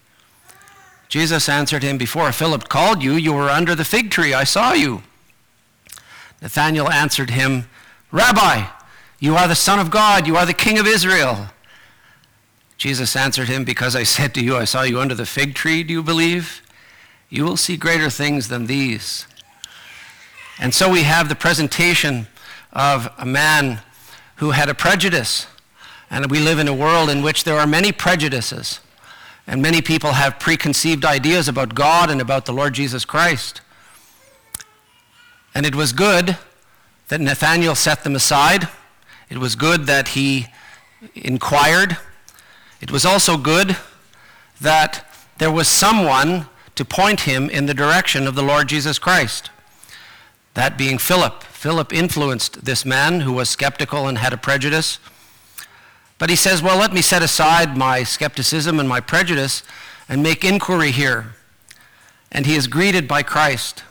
Jesus 1.11 1.49
answered 1.49 1.83
him, 1.83 1.97
Before 1.97 2.31
Philip 2.31 2.69
called 2.69 3.03
you, 3.03 3.15
you 3.15 3.33
were 3.33 3.49
under 3.49 3.75
the 3.75 3.83
fig 3.83 4.11
tree. 4.11 4.33
I 4.33 4.45
saw 4.45 4.71
you. 4.71 5.03
Nathanael 6.41 6.89
answered 6.89 7.31
him, 7.31 7.67
Rabbi, 8.11 8.67
you 9.19 9.35
are 9.35 9.49
the 9.49 9.53
Son 9.53 9.77
of 9.77 9.91
God. 9.91 10.25
You 10.25 10.37
are 10.37 10.45
the 10.45 10.53
King 10.53 10.79
of 10.79 10.87
Israel. 10.87 11.49
Jesus 12.77 13.13
answered 13.17 13.49
him, 13.49 13.65
Because 13.65 13.93
I 13.93 14.03
said 14.03 14.33
to 14.35 14.41
you, 14.41 14.55
I 14.55 14.63
saw 14.63 14.83
you 14.83 15.01
under 15.01 15.13
the 15.13 15.25
fig 15.25 15.53
tree, 15.53 15.83
do 15.83 15.91
you 15.91 16.01
believe? 16.01 16.61
You 17.29 17.43
will 17.43 17.57
see 17.57 17.75
greater 17.75 18.09
things 18.09 18.47
than 18.47 18.67
these. 18.67 19.27
And 20.61 20.73
so 20.73 20.89
we 20.89 21.03
have 21.03 21.27
the 21.27 21.35
presentation 21.35 22.27
of 22.71 23.11
a 23.17 23.25
man 23.25 23.81
who 24.37 24.51
had 24.51 24.69
a 24.69 24.73
prejudice. 24.73 25.45
And 26.09 26.31
we 26.31 26.39
live 26.39 26.57
in 26.57 26.69
a 26.69 26.73
world 26.73 27.09
in 27.09 27.21
which 27.21 27.43
there 27.43 27.59
are 27.59 27.67
many 27.67 27.91
prejudices. 27.91 28.79
And 29.47 29.61
many 29.61 29.81
people 29.81 30.13
have 30.13 30.39
preconceived 30.39 31.03
ideas 31.03 31.47
about 31.47 31.75
God 31.75 32.09
and 32.09 32.21
about 32.21 32.45
the 32.45 32.53
Lord 32.53 32.73
Jesus 32.73 33.05
Christ. 33.05 33.61
And 35.53 35.65
it 35.65 35.75
was 35.75 35.91
good 35.93 36.37
that 37.09 37.19
Nathanael 37.19 37.75
set 37.75 38.03
them 38.03 38.15
aside. 38.15 38.69
It 39.29 39.37
was 39.37 39.55
good 39.55 39.85
that 39.85 40.09
he 40.09 40.47
inquired. 41.15 41.97
It 42.79 42.91
was 42.91 43.05
also 43.05 43.37
good 43.37 43.75
that 44.61 45.05
there 45.39 45.51
was 45.51 45.67
someone 45.67 46.47
to 46.75 46.85
point 46.85 47.21
him 47.21 47.49
in 47.49 47.65
the 47.65 47.73
direction 47.73 48.27
of 48.27 48.35
the 48.35 48.43
Lord 48.43 48.69
Jesus 48.69 48.97
Christ. 48.97 49.49
That 50.53 50.77
being 50.77 50.97
Philip. 50.97 51.43
Philip 51.43 51.93
influenced 51.93 52.65
this 52.65 52.85
man 52.85 53.21
who 53.21 53.33
was 53.33 53.49
skeptical 53.49 54.07
and 54.07 54.17
had 54.17 54.33
a 54.33 54.37
prejudice. 54.37 54.99
But 56.21 56.29
he 56.29 56.35
says, 56.35 56.61
Well, 56.61 56.77
let 56.77 56.93
me 56.93 57.01
set 57.01 57.23
aside 57.23 57.75
my 57.75 58.03
skepticism 58.03 58.79
and 58.79 58.87
my 58.87 58.99
prejudice 58.99 59.63
and 60.07 60.21
make 60.21 60.45
inquiry 60.45 60.91
here. 60.91 61.33
And 62.31 62.45
he 62.45 62.53
is 62.53 62.67
greeted 62.67 63.07
by 63.07 63.23
Christ. 63.23 63.83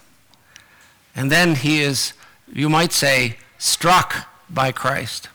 And 1.17 1.29
then 1.29 1.57
he 1.57 1.81
is, 1.81 2.13
you 2.53 2.69
might 2.69 2.93
say, 2.93 3.39
struck 3.59 4.29
by 4.49 4.71
Christ. 4.71 5.29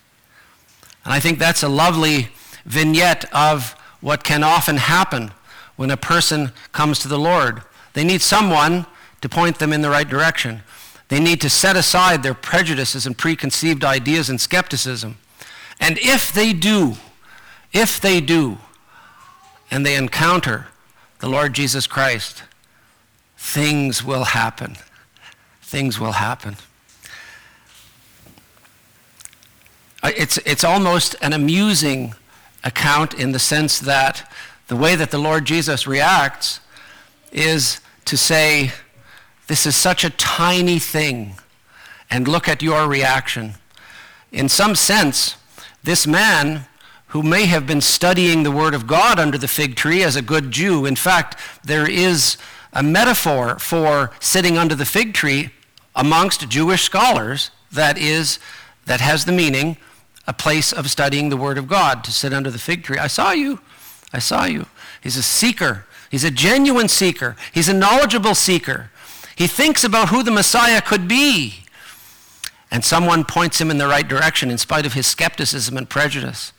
And 1.03 1.13
I 1.13 1.19
think 1.19 1.37
that's 1.37 1.63
a 1.63 1.67
lovely 1.67 2.29
vignette 2.63 3.25
of 3.33 3.71
what 3.99 4.23
can 4.23 4.41
often 4.41 4.77
happen 4.77 5.31
when 5.75 5.91
a 5.91 5.97
person 5.97 6.53
comes 6.71 6.99
to 6.99 7.09
the 7.09 7.19
Lord. 7.19 7.61
They 7.91 8.05
need 8.05 8.21
someone 8.21 8.85
to 9.19 9.27
point 9.27 9.59
them 9.59 9.73
in 9.73 9.81
the 9.81 9.89
right 9.89 10.07
direction. 10.07 10.63
They 11.09 11.19
need 11.19 11.41
to 11.41 11.49
set 11.49 11.75
aside 11.75 12.23
their 12.23 12.33
prejudices 12.33 13.05
and 13.05 13.17
preconceived 13.17 13.83
ideas 13.83 14.29
and 14.29 14.39
skepticism. 14.39 15.17
And 15.79 15.97
if 15.99 16.31
they 16.31 16.53
do, 16.53 16.95
if 17.73 17.99
they 17.99 18.21
do, 18.21 18.57
and 19.69 19.85
they 19.85 19.95
encounter 19.95 20.67
the 21.19 21.27
Lord 21.27 21.53
Jesus 21.53 21.87
Christ, 21.87 22.43
things 23.37 24.03
will 24.03 24.25
happen. 24.25 24.77
Things 25.61 25.99
will 25.99 26.13
happen. 26.13 26.55
Uh, 30.01 30.11
it's, 30.15 30.37
it's 30.39 30.63
almost 30.63 31.15
an 31.21 31.33
amusing 31.33 32.13
account 32.63 33.13
in 33.13 33.31
the 33.31 33.39
sense 33.39 33.79
that 33.79 34.31
the 34.67 34.75
way 34.75 34.95
that 34.95 35.11
the 35.11 35.17
Lord 35.17 35.45
Jesus 35.45 35.87
reacts 35.87 36.59
is 37.31 37.79
to 38.05 38.17
say, 38.17 38.71
This 39.47 39.65
is 39.65 39.75
such 39.75 40.03
a 40.03 40.09
tiny 40.11 40.79
thing, 40.79 41.35
and 42.09 42.27
look 42.27 42.47
at 42.47 42.61
your 42.61 42.87
reaction. 42.87 43.55
In 44.31 44.47
some 44.47 44.75
sense, 44.75 45.37
this 45.85 46.05
man 46.05 46.65
who 47.07 47.23
may 47.23 47.45
have 47.45 47.65
been 47.65 47.81
studying 47.81 48.43
the 48.43 48.51
Word 48.51 48.73
of 48.73 48.87
God 48.87 49.19
under 49.19 49.37
the 49.37 49.47
fig 49.47 49.75
tree 49.75 50.03
as 50.03 50.15
a 50.15 50.21
good 50.21 50.51
Jew, 50.51 50.85
in 50.85 50.95
fact, 50.95 51.39
there 51.63 51.89
is 51.89 52.37
a 52.73 52.83
metaphor 52.83 53.57
for 53.57 54.11
sitting 54.19 54.57
under 54.57 54.75
the 54.75 54.85
fig 54.85 55.13
tree 55.13 55.51
amongst 55.95 56.49
Jewish 56.49 56.83
scholars 56.83 57.51
that 57.71 57.97
is 57.97 58.39
that 58.85 58.99
has 59.01 59.25
the 59.25 59.31
meaning 59.31 59.77
a 60.27 60.33
place 60.33 60.73
of 60.73 60.89
studying 60.89 61.29
the 61.29 61.37
Word 61.37 61.57
of 61.57 61.67
God, 61.67 62.03
to 62.03 62.11
sit 62.11 62.33
under 62.33 62.49
the 62.49 62.57
fig 62.57 62.83
tree. 62.83 62.97
I 62.97 63.07
saw 63.07 63.31
you. 63.31 63.59
I 64.11 64.19
saw 64.19 64.45
you. 64.45 64.65
He's 65.01 65.17
a 65.17 65.23
seeker. 65.23 65.85
He's 66.09 66.23
a 66.23 66.31
genuine 66.31 66.87
seeker. 66.87 67.35
He's 67.53 67.69
a 67.69 67.73
knowledgeable 67.73 68.35
seeker. 68.35 68.89
He 69.35 69.47
thinks 69.47 69.83
about 69.83 70.09
who 70.09 70.23
the 70.23 70.31
Messiah 70.31 70.81
could 70.81 71.07
be. 71.07 71.64
And 72.75 72.83
someone 72.83 73.23
points 73.23 73.61
him 73.61 73.71
in 73.71 73.77
the 73.77 73.87
right 73.87 74.05
direction 74.05 74.51
in 74.51 74.57
spite 74.57 74.85
of 74.85 74.91
his 74.91 75.07
skepticism 75.07 75.77
and 75.77 75.89
prejudice. 75.89 76.51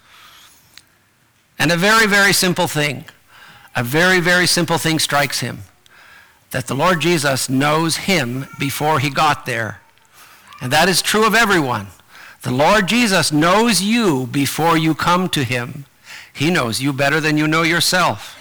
And 1.58 1.70
a 1.70 1.76
very, 1.76 2.06
very 2.06 2.32
simple 2.32 2.66
thing, 2.66 3.04
a 3.74 3.84
very, 3.84 4.18
very 4.18 4.46
simple 4.46 4.78
thing 4.78 4.98
strikes 4.98 5.40
him 5.40 5.64
that 6.52 6.68
the 6.68 6.74
Lord 6.74 7.02
Jesus 7.02 7.50
knows 7.50 7.98
him 7.98 8.46
before 8.58 8.98
he 8.98 9.10
got 9.10 9.44
there. 9.44 9.82
And 10.62 10.72
that 10.72 10.88
is 10.88 11.02
true 11.02 11.26
of 11.26 11.34
everyone. 11.34 11.88
The 12.40 12.50
Lord 12.50 12.86
Jesus 12.86 13.30
knows 13.30 13.82
you 13.82 14.26
before 14.26 14.78
you 14.78 14.94
come 14.94 15.28
to 15.28 15.44
him. 15.44 15.84
He 16.32 16.50
knows 16.50 16.80
you 16.80 16.94
better 16.94 17.20
than 17.20 17.36
you 17.36 17.46
know 17.46 17.62
yourself. 17.62 18.38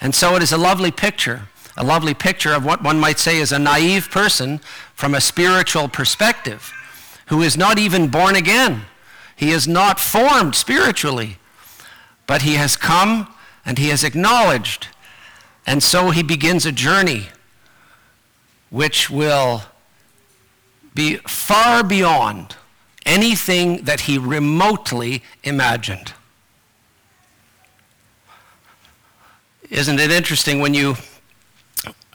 And 0.00 0.12
so 0.12 0.34
it 0.34 0.42
is 0.42 0.50
a 0.50 0.58
lovely 0.58 0.90
picture, 0.90 1.42
a 1.76 1.84
lovely 1.84 2.14
picture 2.14 2.52
of 2.52 2.64
what 2.64 2.82
one 2.82 3.00
might 3.00 3.18
say 3.18 3.38
is 3.38 3.52
a 3.52 3.58
naive 3.58 4.10
person 4.10 4.58
from 4.94 5.14
a 5.14 5.20
spiritual 5.20 5.88
perspective 5.88 6.72
who 7.26 7.42
is 7.42 7.56
not 7.56 7.78
even 7.78 8.08
born 8.08 8.36
again. 8.36 8.82
He 9.36 9.50
is 9.50 9.66
not 9.66 9.98
formed 9.98 10.54
spiritually, 10.54 11.38
but 12.26 12.42
he 12.42 12.54
has 12.54 12.76
come 12.76 13.32
and 13.66 13.78
he 13.78 13.88
has 13.88 14.04
acknowledged. 14.04 14.88
And 15.66 15.82
so 15.82 16.10
he 16.10 16.22
begins 16.22 16.66
a 16.66 16.72
journey 16.72 17.28
which 18.70 19.10
will 19.10 19.62
be 20.94 21.16
far 21.26 21.82
beyond 21.82 22.56
anything 23.04 23.84
that 23.84 24.02
he 24.02 24.16
remotely 24.18 25.22
imagined. 25.42 26.12
Isn't 29.70 29.98
it 29.98 30.10
interesting 30.10 30.60
when 30.60 30.74
you 30.74 30.96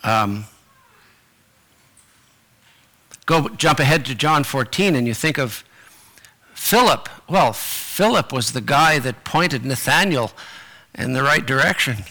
um, 0.04 0.46
go 3.26 3.50
jump 3.50 3.80
ahead 3.80 4.06
to 4.06 4.16
John 4.16 4.44
14 4.44 4.96
and 4.96 5.08
you 5.08 5.14
think 5.14 5.38
of 5.38 5.64
Philip? 6.54 7.10
Well, 7.28 7.54
Philip 7.54 8.34
was 8.34 8.52
the 8.52 8.62
guy 8.62 9.00
that 9.00 9.24
pointed 9.24 9.66
Nathanael 9.66 10.32
in 10.96 11.14
the 11.14 11.24
right 11.24 11.46
direction. 11.46 12.04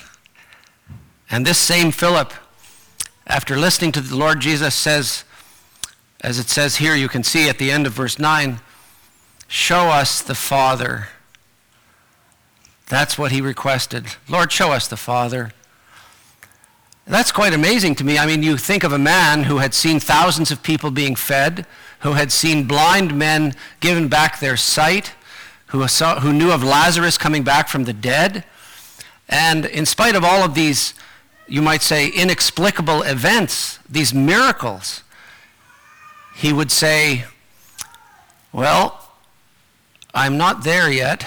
And 1.30 1.44
this 1.44 1.58
same 1.58 1.90
Philip, 1.90 2.32
after 3.26 3.56
listening 3.56 3.92
to 3.92 4.00
the 4.00 4.16
Lord 4.16 4.40
Jesus, 4.40 4.74
says, 4.74 5.24
as 6.20 6.38
it 6.38 6.48
says 6.48 6.76
here, 6.76 6.94
you 6.94 7.08
can 7.08 7.22
see 7.22 7.48
at 7.48 7.58
the 7.58 7.70
end 7.70 7.86
of 7.86 7.92
verse 7.92 8.18
9, 8.18 8.60
Show 9.46 9.88
us 9.88 10.20
the 10.20 10.34
Father. 10.34 11.08
That's 12.86 13.16
what 13.16 13.32
he 13.32 13.40
requested. 13.40 14.06
Lord, 14.28 14.52
show 14.52 14.72
us 14.72 14.88
the 14.88 14.96
Father. 14.96 15.52
That's 17.08 17.32
quite 17.32 17.54
amazing 17.54 17.94
to 17.96 18.04
me. 18.04 18.18
I 18.18 18.26
mean, 18.26 18.42
you 18.42 18.58
think 18.58 18.84
of 18.84 18.92
a 18.92 18.98
man 18.98 19.44
who 19.44 19.58
had 19.58 19.72
seen 19.72 19.98
thousands 19.98 20.50
of 20.50 20.62
people 20.62 20.90
being 20.90 21.14
fed, 21.14 21.64
who 22.00 22.12
had 22.12 22.30
seen 22.30 22.68
blind 22.68 23.18
men 23.18 23.54
given 23.80 24.08
back 24.08 24.40
their 24.40 24.58
sight, 24.58 25.14
who, 25.68 25.88
saw, 25.88 26.20
who 26.20 26.34
knew 26.34 26.52
of 26.52 26.62
Lazarus 26.62 27.16
coming 27.16 27.42
back 27.42 27.68
from 27.68 27.84
the 27.84 27.94
dead. 27.94 28.44
And 29.26 29.64
in 29.64 29.86
spite 29.86 30.16
of 30.16 30.22
all 30.22 30.44
of 30.44 30.52
these, 30.52 30.92
you 31.46 31.62
might 31.62 31.80
say, 31.80 32.08
inexplicable 32.08 33.02
events, 33.04 33.78
these 33.88 34.12
miracles, 34.12 35.02
he 36.34 36.52
would 36.52 36.70
say, 36.70 37.24
Well, 38.52 39.12
I'm 40.12 40.36
not 40.36 40.62
there 40.62 40.92
yet. 40.92 41.26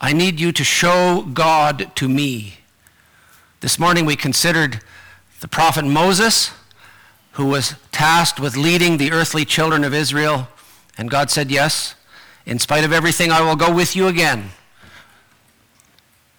I 0.00 0.14
need 0.14 0.40
you 0.40 0.50
to 0.52 0.64
show 0.64 1.28
God 1.34 1.94
to 1.96 2.08
me. 2.08 2.57
This 3.60 3.78
morning 3.78 4.04
we 4.04 4.16
considered 4.16 4.80
the 5.40 5.48
prophet 5.48 5.84
Moses, 5.84 6.52
who 7.32 7.46
was 7.46 7.74
tasked 7.92 8.40
with 8.40 8.56
leading 8.56 8.96
the 8.96 9.12
earthly 9.12 9.44
children 9.44 9.84
of 9.84 9.94
Israel. 9.94 10.48
And 10.96 11.10
God 11.10 11.30
said, 11.30 11.50
Yes, 11.50 11.94
in 12.46 12.58
spite 12.58 12.84
of 12.84 12.92
everything, 12.92 13.30
I 13.30 13.40
will 13.40 13.56
go 13.56 13.74
with 13.74 13.94
you 13.94 14.06
again. 14.06 14.50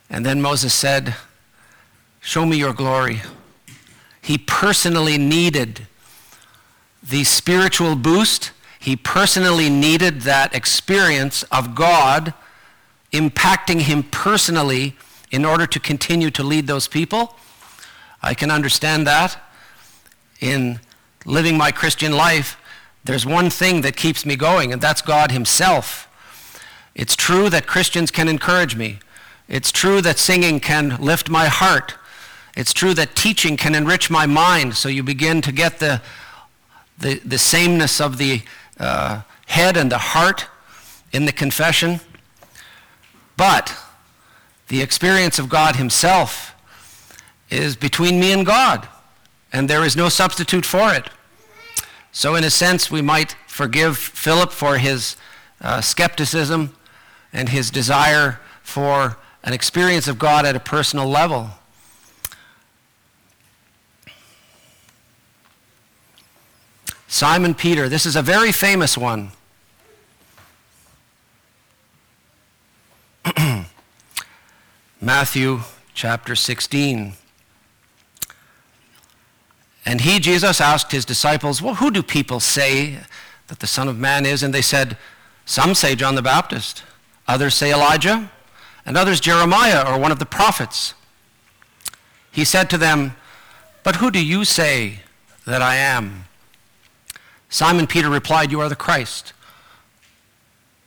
And 0.09 0.25
then 0.25 0.41
Moses 0.41 0.73
said, 0.73 1.15
Show 2.19 2.45
me 2.45 2.57
your 2.57 2.73
glory. 2.73 3.21
He 4.21 4.37
personally 4.37 5.17
needed 5.17 5.87
the 7.01 7.23
spiritual 7.23 7.95
boost 7.95 8.51
he 8.79 8.95
personally 8.95 9.69
needed 9.69 10.21
that 10.21 10.55
experience 10.55 11.43
of 11.43 11.75
God 11.75 12.33
impacting 13.11 13.81
him 13.81 14.03
personally 14.03 14.95
in 15.31 15.45
order 15.45 15.65
to 15.67 15.79
continue 15.79 16.31
to 16.31 16.43
lead 16.43 16.67
those 16.67 16.87
people. 16.87 17.35
I 18.21 18.33
can 18.33 18.51
understand 18.51 19.07
that. 19.07 19.37
In 20.39 20.79
living 21.25 21.57
my 21.57 21.71
Christian 21.71 22.13
life, 22.13 22.57
there's 23.03 23.25
one 23.25 23.49
thing 23.49 23.81
that 23.81 23.95
keeps 23.95 24.25
me 24.25 24.35
going, 24.35 24.71
and 24.73 24.81
that's 24.81 25.01
God 25.01 25.31
Himself. 25.31 26.07
It's 26.95 27.15
true 27.15 27.49
that 27.49 27.67
Christians 27.67 28.11
can 28.11 28.27
encourage 28.27 28.75
me. 28.75 28.99
It's 29.47 29.71
true 29.71 30.01
that 30.01 30.19
singing 30.19 30.59
can 30.59 30.97
lift 30.97 31.29
my 31.29 31.47
heart. 31.47 31.95
It's 32.55 32.73
true 32.73 32.93
that 32.95 33.15
teaching 33.15 33.57
can 33.57 33.73
enrich 33.73 34.09
my 34.09 34.25
mind 34.25 34.75
so 34.75 34.89
you 34.89 35.03
begin 35.03 35.41
to 35.41 35.51
get 35.51 35.79
the, 35.79 36.01
the, 36.97 37.21
the 37.25 37.37
sameness 37.37 38.01
of 38.01 38.17
the 38.17 38.41
uh, 38.79 39.21
head 39.47 39.77
and 39.77 39.91
the 39.91 39.97
heart 39.97 40.47
in 41.11 41.25
the 41.25 41.31
confession. 41.31 41.99
But 43.37 43.75
the 44.69 44.81
experience 44.81 45.37
of 45.37 45.49
God 45.49 45.75
Himself 45.75 46.55
is 47.49 47.75
between 47.75 48.19
me 48.19 48.31
and 48.31 48.45
God, 48.45 48.87
and 49.51 49.69
there 49.69 49.83
is 49.83 49.95
no 49.95 50.09
substitute 50.09 50.65
for 50.65 50.93
it. 50.93 51.09
So, 52.11 52.35
in 52.35 52.43
a 52.43 52.49
sense, 52.49 52.89
we 52.89 53.01
might 53.01 53.35
forgive 53.47 53.97
Philip 53.97 54.51
for 54.51 54.77
his 54.77 55.15
uh, 55.61 55.81
skepticism 55.81 56.75
and 57.33 57.49
his 57.49 57.69
desire 57.69 58.39
for 58.63 59.17
an 59.43 59.53
experience 59.53 60.07
of 60.07 60.17
God 60.17 60.45
at 60.45 60.55
a 60.55 60.59
personal 60.59 61.07
level. 61.07 61.49
Simon 67.07 67.55
Peter, 67.55 67.89
this 67.89 68.05
is 68.05 68.15
a 68.15 68.21
very 68.21 68.51
famous 68.51 68.97
one. 68.97 69.31
Matthew 75.01 75.61
chapter 75.93 76.35
16. 76.35 77.13
And 79.85 80.01
he, 80.01 80.19
Jesus, 80.19 80.59
asked 80.59 80.91
his 80.91 81.05
disciples, 81.05 81.61
Well, 81.61 81.75
who 81.75 81.89
do 81.89 82.03
people 82.03 82.41
say 82.41 82.99
that 83.47 83.59
the 83.59 83.67
Son 83.67 83.87
of 83.87 83.97
Man 83.97 84.25
is? 84.25 84.43
And 84.43 84.53
they 84.53 84.61
said, 84.61 84.97
Some 85.45 85.73
say 85.73 85.95
John 85.95 86.15
the 86.15 86.21
Baptist, 86.21 86.83
others 87.29 87.55
say 87.55 87.71
Elijah, 87.71 88.29
and 88.85 88.97
others 88.97 89.21
Jeremiah 89.21 89.85
or 89.87 89.97
one 89.97 90.11
of 90.11 90.19
the 90.19 90.25
prophets. 90.25 90.93
He 92.29 92.43
said 92.43 92.69
to 92.69 92.77
them, 92.77 93.15
But 93.83 93.95
who 93.97 94.11
do 94.11 94.23
you 94.23 94.43
say 94.43 94.99
that 95.45 95.61
I 95.61 95.75
am? 95.75 96.25
Simon 97.47 97.87
Peter 97.87 98.09
replied, 98.09 98.51
You 98.51 98.59
are 98.59 98.69
the 98.69 98.75
Christ, 98.75 99.31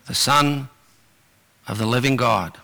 the 0.07 0.15
Son 0.15 0.69
of 1.67 1.79
the 1.79 1.87
living 1.87 2.17
God. 2.17 2.59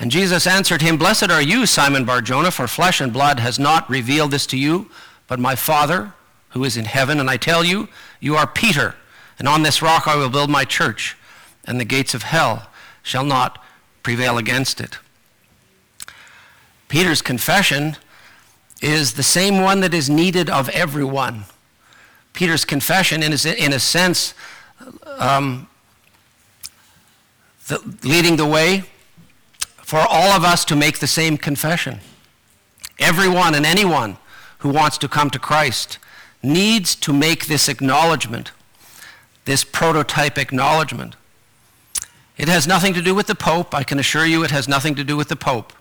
And 0.00 0.10
Jesus 0.10 0.46
answered 0.46 0.80
him, 0.80 0.96
Blessed 0.96 1.30
are 1.30 1.42
you, 1.42 1.66
Simon 1.66 2.06
Barjona, 2.06 2.50
for 2.50 2.66
flesh 2.66 3.02
and 3.02 3.12
blood 3.12 3.38
has 3.38 3.58
not 3.58 3.88
revealed 3.90 4.30
this 4.30 4.46
to 4.46 4.56
you, 4.56 4.90
but 5.26 5.38
my 5.38 5.54
Father 5.54 6.14
who 6.50 6.64
is 6.64 6.78
in 6.78 6.86
heaven. 6.86 7.20
And 7.20 7.28
I 7.28 7.36
tell 7.36 7.62
you, 7.62 7.86
you 8.18 8.34
are 8.34 8.46
Peter, 8.46 8.94
and 9.38 9.46
on 9.46 9.62
this 9.62 9.82
rock 9.82 10.08
I 10.08 10.16
will 10.16 10.30
build 10.30 10.48
my 10.48 10.64
church, 10.64 11.18
and 11.66 11.78
the 11.78 11.84
gates 11.84 12.14
of 12.14 12.22
hell 12.22 12.70
shall 13.02 13.24
not 13.24 13.62
prevail 14.02 14.38
against 14.38 14.80
it. 14.80 14.98
Peter's 16.88 17.20
confession 17.20 17.98
is 18.80 19.12
the 19.12 19.22
same 19.22 19.60
one 19.60 19.80
that 19.80 19.92
is 19.92 20.08
needed 20.08 20.48
of 20.48 20.70
everyone. 20.70 21.44
Peter's 22.32 22.64
confession, 22.64 23.22
in 23.22 23.34
a, 23.34 23.64
in 23.64 23.74
a 23.74 23.78
sense, 23.78 24.32
um, 25.18 25.68
the, 27.68 27.78
leading 28.02 28.36
the 28.36 28.46
way 28.46 28.84
for 29.90 30.06
all 30.08 30.30
of 30.30 30.44
us 30.44 30.64
to 30.64 30.76
make 30.76 31.00
the 31.00 31.06
same 31.08 31.36
confession. 31.36 31.98
Everyone 33.00 33.56
and 33.56 33.66
anyone 33.66 34.18
who 34.58 34.68
wants 34.68 34.96
to 34.98 35.08
come 35.08 35.30
to 35.30 35.38
Christ 35.40 35.98
needs 36.44 36.94
to 36.94 37.12
make 37.12 37.46
this 37.46 37.68
acknowledgement, 37.68 38.52
this 39.46 39.64
prototype 39.64 40.38
acknowledgement. 40.38 41.16
It 42.38 42.46
has 42.46 42.68
nothing 42.68 42.94
to 42.94 43.02
do 43.02 43.16
with 43.16 43.26
the 43.26 43.34
Pope. 43.34 43.74
I 43.74 43.82
can 43.82 43.98
assure 43.98 44.24
you 44.24 44.44
it 44.44 44.52
has 44.52 44.68
nothing 44.68 44.94
to 44.94 45.02
do 45.02 45.16
with 45.16 45.26
the 45.26 45.34
Pope. 45.34 45.72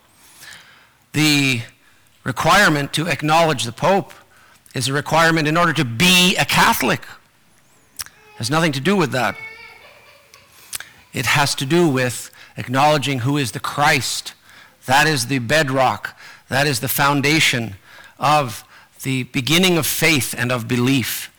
The 1.14 1.62
requirement 2.24 2.92
to 2.94 3.08
acknowledge 3.08 3.64
the 3.64 3.72
Pope 3.72 4.12
is 4.74 4.88
a 4.88 4.94
requirement 4.94 5.48
in 5.48 5.56
order 5.56 5.74
to 5.74 5.86
be 5.86 6.36
a 6.36 6.46
Catholic. 6.46 7.04
It 8.02 8.38
has 8.38 8.50
nothing 8.50 8.72
to 8.72 8.80
do 8.80 8.96
with 8.96 9.12
that. 9.12 9.36
It 11.14 11.28
has 11.28 11.54
to 11.54 11.66
do 11.68 11.88
with 11.88 12.29
acknowledging 12.60 13.20
who 13.20 13.38
is 13.38 13.54
the 13.54 13.60
Christ. 13.60 14.34
That 14.86 15.08
is 15.08 15.28
the 15.28 15.40
bedrock, 15.40 16.20
that 16.50 16.68
is 16.68 16.80
the 16.80 16.88
foundation 16.88 17.76
of 18.20 18.64
the 19.04 19.24
beginning 19.24 19.78
of 19.78 19.88
faith 19.88 20.36
and 20.38 20.52
of 20.52 20.68
belief. 20.68 21.34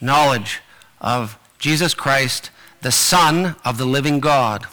Knowledge 0.00 0.60
of 1.00 1.38
Jesus 1.58 1.92
Christ, 1.92 2.50
the 2.82 2.92
Son 2.92 3.56
of 3.64 3.78
the 3.78 3.84
living 3.84 4.20
God. 4.20 4.66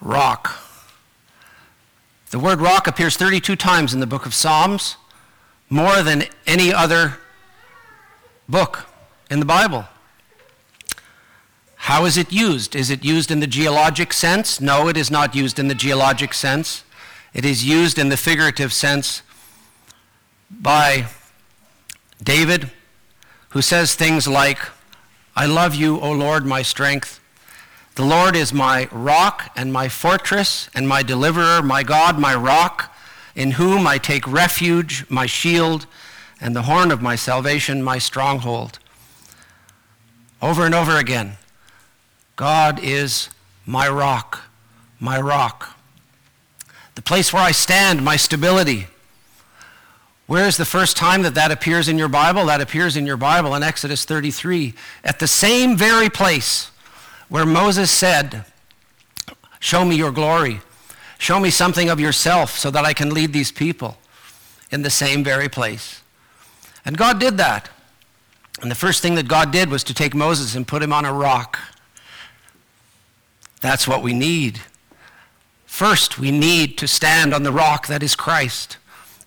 Rock. 0.00 0.58
The 2.30 2.38
word 2.38 2.60
rock 2.60 2.86
appears 2.86 3.16
32 3.16 3.56
times 3.56 3.92
in 3.92 4.00
the 4.00 4.06
book 4.06 4.24
of 4.24 4.34
Psalms, 4.34 4.96
more 5.68 6.02
than 6.02 6.24
any 6.46 6.72
other 6.72 7.18
book 8.48 8.86
in 9.30 9.38
the 9.38 9.46
Bible. 9.46 9.86
How 11.76 12.04
is 12.04 12.18
it 12.18 12.32
used? 12.32 12.76
Is 12.76 12.90
it 12.90 13.04
used 13.04 13.30
in 13.30 13.40
the 13.40 13.46
geologic 13.46 14.12
sense? 14.12 14.60
No, 14.60 14.88
it 14.88 14.96
is 14.96 15.10
not 15.10 15.34
used 15.34 15.58
in 15.58 15.68
the 15.68 15.74
geologic 15.74 16.34
sense. 16.34 16.84
It 17.32 17.44
is 17.44 17.64
used 17.64 17.98
in 17.98 18.10
the 18.10 18.16
figurative 18.16 18.72
sense 18.72 19.22
by 20.50 21.06
David, 22.22 22.70
who 23.50 23.62
says 23.62 23.94
things 23.94 24.28
like, 24.28 24.58
I 25.34 25.46
love 25.46 25.74
you, 25.74 25.98
O 26.00 26.10
Lord, 26.10 26.44
my 26.44 26.62
strength. 26.62 27.20
The 27.94 28.04
Lord 28.04 28.36
is 28.36 28.52
my 28.52 28.88
rock 28.90 29.50
and 29.56 29.72
my 29.72 29.88
fortress 29.88 30.68
and 30.74 30.88
my 30.88 31.02
deliverer, 31.02 31.62
my 31.62 31.82
God, 31.82 32.18
my 32.18 32.34
rock, 32.34 32.94
in 33.34 33.52
whom 33.52 33.86
I 33.86 33.98
take 33.98 34.26
refuge, 34.26 35.06
my 35.08 35.26
shield, 35.26 35.86
and 36.40 36.54
the 36.54 36.62
horn 36.62 36.90
of 36.90 37.00
my 37.00 37.16
salvation, 37.16 37.82
my 37.82 37.98
stronghold. 37.98 38.78
Over 40.42 40.64
and 40.64 40.74
over 40.74 40.96
again, 40.96 41.36
God 42.36 42.80
is 42.82 43.28
my 43.66 43.88
rock, 43.88 44.40
my 44.98 45.20
rock. 45.20 45.76
The 46.94 47.02
place 47.02 47.32
where 47.32 47.42
I 47.42 47.52
stand, 47.52 48.04
my 48.04 48.16
stability. 48.16 48.86
Where 50.26 50.46
is 50.46 50.56
the 50.56 50.64
first 50.64 50.96
time 50.96 51.22
that 51.22 51.34
that 51.34 51.50
appears 51.50 51.88
in 51.88 51.98
your 51.98 52.08
Bible? 52.08 52.46
That 52.46 52.60
appears 52.60 52.96
in 52.96 53.04
your 53.04 53.16
Bible 53.16 53.54
in 53.54 53.62
Exodus 53.62 54.04
33, 54.04 54.74
at 55.04 55.18
the 55.18 55.26
same 55.26 55.76
very 55.76 56.08
place 56.08 56.70
where 57.28 57.44
Moses 57.46 57.90
said, 57.90 58.44
Show 59.58 59.84
me 59.84 59.96
your 59.96 60.10
glory. 60.10 60.60
Show 61.18 61.38
me 61.38 61.50
something 61.50 61.90
of 61.90 62.00
yourself 62.00 62.56
so 62.56 62.70
that 62.70 62.84
I 62.86 62.94
can 62.94 63.12
lead 63.12 63.32
these 63.32 63.52
people 63.52 63.98
in 64.70 64.82
the 64.82 64.88
same 64.88 65.22
very 65.22 65.48
place. 65.48 66.00
And 66.84 66.96
God 66.96 67.20
did 67.20 67.36
that. 67.36 67.68
And 68.60 68.70
the 68.70 68.74
first 68.74 69.00
thing 69.00 69.14
that 69.14 69.28
God 69.28 69.52
did 69.52 69.70
was 69.70 69.84
to 69.84 69.94
take 69.94 70.14
Moses 70.14 70.54
and 70.54 70.66
put 70.66 70.82
him 70.82 70.92
on 70.92 71.04
a 71.04 71.12
rock. 71.12 71.58
That's 73.60 73.86
what 73.86 74.02
we 74.02 74.12
need. 74.12 74.60
First, 75.66 76.18
we 76.18 76.30
need 76.30 76.76
to 76.78 76.88
stand 76.88 77.32
on 77.32 77.42
the 77.42 77.52
rock 77.52 77.86
that 77.86 78.02
is 78.02 78.14
Christ. 78.14 78.76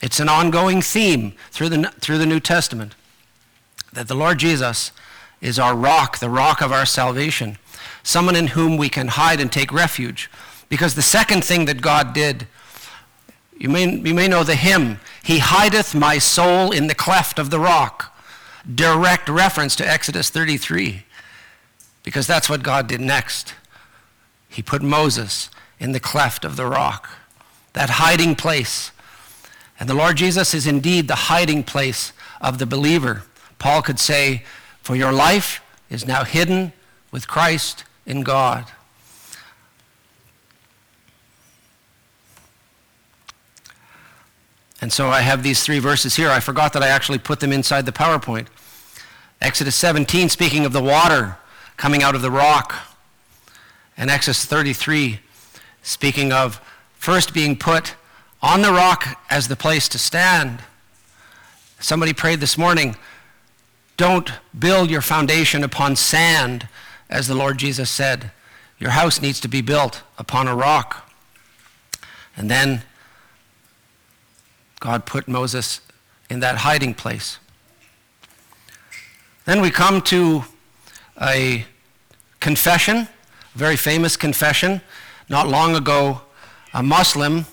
It's 0.01 0.19
an 0.19 0.29
ongoing 0.29 0.81
theme 0.81 1.33
through 1.51 1.69
the, 1.69 1.93
through 1.99 2.17
the 2.17 2.25
New 2.25 2.39
Testament 2.39 2.95
that 3.93 4.07
the 4.07 4.15
Lord 4.15 4.39
Jesus 4.39 4.91
is 5.39 5.59
our 5.59 5.75
rock, 5.75 6.17
the 6.17 6.29
rock 6.29 6.61
of 6.61 6.71
our 6.71 6.85
salvation, 6.85 7.57
someone 8.01 8.35
in 8.35 8.47
whom 8.47 8.77
we 8.77 8.89
can 8.89 9.07
hide 9.09 9.39
and 9.39 9.51
take 9.51 9.71
refuge. 9.71 10.29
Because 10.67 10.95
the 10.95 11.01
second 11.01 11.43
thing 11.43 11.65
that 11.65 11.81
God 11.81 12.13
did, 12.13 12.47
you 13.57 13.69
may, 13.69 13.89
you 13.89 14.13
may 14.13 14.27
know 14.27 14.43
the 14.43 14.55
hymn, 14.55 14.99
He 15.23 15.39
hideth 15.39 15.93
my 15.93 16.17
soul 16.17 16.71
in 16.71 16.87
the 16.87 16.95
cleft 16.95 17.39
of 17.39 17.49
the 17.49 17.59
rock 17.59 18.12
direct 18.75 19.29
reference 19.29 19.75
to 19.77 19.87
Exodus 19.87 20.29
33 20.29 21.05
because 22.03 22.27
that's 22.27 22.49
what 22.49 22.63
God 22.63 22.87
did 22.87 23.01
next. 23.01 23.55
He 24.49 24.61
put 24.61 24.81
Moses 24.81 25.49
in 25.79 25.91
the 25.91 25.99
cleft 25.99 26.45
of 26.45 26.55
the 26.55 26.65
rock, 26.65 27.09
that 27.73 27.91
hiding 27.91 28.35
place. 28.35 28.91
And 29.79 29.89
the 29.89 29.93
Lord 29.93 30.17
Jesus 30.17 30.53
is 30.53 30.67
indeed 30.67 31.07
the 31.07 31.15
hiding 31.15 31.63
place 31.63 32.13
of 32.39 32.59
the 32.59 32.65
believer. 32.65 33.23
Paul 33.57 33.81
could 33.81 33.99
say, 33.99 34.43
For 34.81 34.95
your 34.95 35.11
life 35.11 35.61
is 35.89 36.05
now 36.05 36.23
hidden 36.23 36.73
with 37.11 37.27
Christ 37.27 37.83
in 38.05 38.21
God. 38.21 38.65
And 44.83 44.91
so 44.91 45.07
I 45.07 45.21
have 45.21 45.43
these 45.43 45.63
three 45.63 45.79
verses 45.79 46.17
here. 46.17 46.29
I 46.29 46.41
forgot 46.41 46.73
that 46.73 46.83
I 46.83 46.89
actually 46.89 47.17
put 47.17 47.39
them 47.39 47.53
inside 47.53 47.85
the 47.85 47.93
PowerPoint. 47.93 48.47
Exodus 49.39 49.77
17, 49.77 50.27
speaking 50.27 50.65
of 50.65 50.73
the 50.73 50.83
water 50.83 51.37
coming 51.77 52.03
out 52.03 52.15
of 52.15 52.21
the 52.21 52.29
rock. 52.29 52.75
And 53.95 54.09
Exodus 54.09 54.43
33, 54.43 55.21
speaking 55.83 56.33
of 56.33 56.59
first 56.95 57.33
being 57.33 57.55
put 57.55 57.95
on 58.41 58.61
the 58.61 58.73
rock 58.73 59.23
as 59.29 59.47
the 59.47 59.55
place 59.55 59.87
to 59.87 59.97
stand. 59.97 60.59
Somebody 61.79 62.11
prayed 62.11 62.41
this 62.41 62.57
morning, 62.57 62.97
don't 63.95 64.33
build 64.59 64.91
your 64.91 64.99
foundation 64.99 65.63
upon 65.63 65.95
sand, 65.95 66.67
as 67.09 67.29
the 67.29 67.35
Lord 67.35 67.57
Jesus 67.57 67.89
said. 67.89 68.31
Your 68.79 68.89
house 68.89 69.21
needs 69.21 69.39
to 69.39 69.47
be 69.47 69.61
built 69.61 70.03
upon 70.17 70.49
a 70.49 70.53
rock. 70.53 71.09
And 72.35 72.51
then 72.51 72.83
God 74.83 75.05
put 75.05 75.29
Moses 75.29 75.79
in 76.29 76.41
that 76.41 76.57
hiding 76.57 76.93
place. 76.93 77.39
Then 79.45 79.61
we 79.61 79.71
come 79.71 80.01
to 80.01 80.43
a 81.21 81.65
confession, 82.41 83.07
a 83.55 83.57
very 83.57 83.77
famous 83.77 84.17
confession. 84.17 84.81
Not 85.29 85.47
long 85.47 85.77
ago, 85.77 86.19
a 86.73 86.83
Muslim 86.83 87.45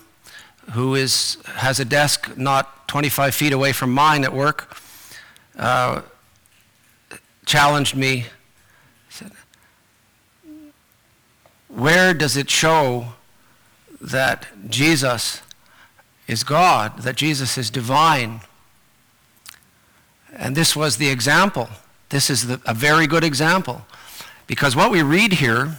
who 0.73 0.95
is, 0.95 1.37
has 1.45 1.79
a 1.79 1.85
desk 1.85 2.35
not 2.35 2.89
25 2.89 3.33
feet 3.33 3.53
away 3.53 3.71
from 3.71 3.93
mine 3.93 4.25
at 4.25 4.33
work 4.33 4.75
uh, 5.57 6.01
challenged 7.45 7.95
me. 7.95 8.25
Said, 9.07 9.31
Where 11.69 12.13
does 12.13 12.35
it 12.35 12.49
show 12.49 13.13
that 14.01 14.47
Jesus 14.69 15.41
is 16.31 16.45
God, 16.45 16.99
that 16.99 17.17
Jesus 17.17 17.57
is 17.57 17.69
divine. 17.69 18.39
And 20.33 20.55
this 20.55 20.77
was 20.77 20.95
the 20.95 21.09
example. 21.09 21.67
This 22.07 22.29
is 22.29 22.47
the, 22.47 22.61
a 22.65 22.73
very 22.73 23.05
good 23.05 23.25
example. 23.25 23.85
Because 24.47 24.73
what 24.73 24.91
we 24.91 25.01
read 25.01 25.33
here 25.33 25.77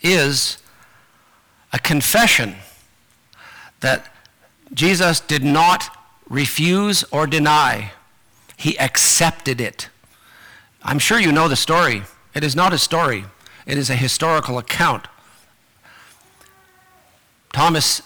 is 0.00 0.56
a 1.74 1.78
confession 1.78 2.56
that 3.80 4.10
Jesus 4.72 5.20
did 5.20 5.44
not 5.44 5.94
refuse 6.26 7.04
or 7.12 7.26
deny, 7.26 7.92
he 8.56 8.78
accepted 8.78 9.60
it. 9.60 9.90
I'm 10.82 10.98
sure 10.98 11.20
you 11.20 11.32
know 11.32 11.48
the 11.48 11.56
story. 11.56 12.02
It 12.34 12.44
is 12.44 12.56
not 12.56 12.72
a 12.72 12.78
story, 12.78 13.26
it 13.66 13.76
is 13.76 13.90
a 13.90 13.96
historical 13.96 14.56
account. 14.56 15.06
Thomas 17.52 18.00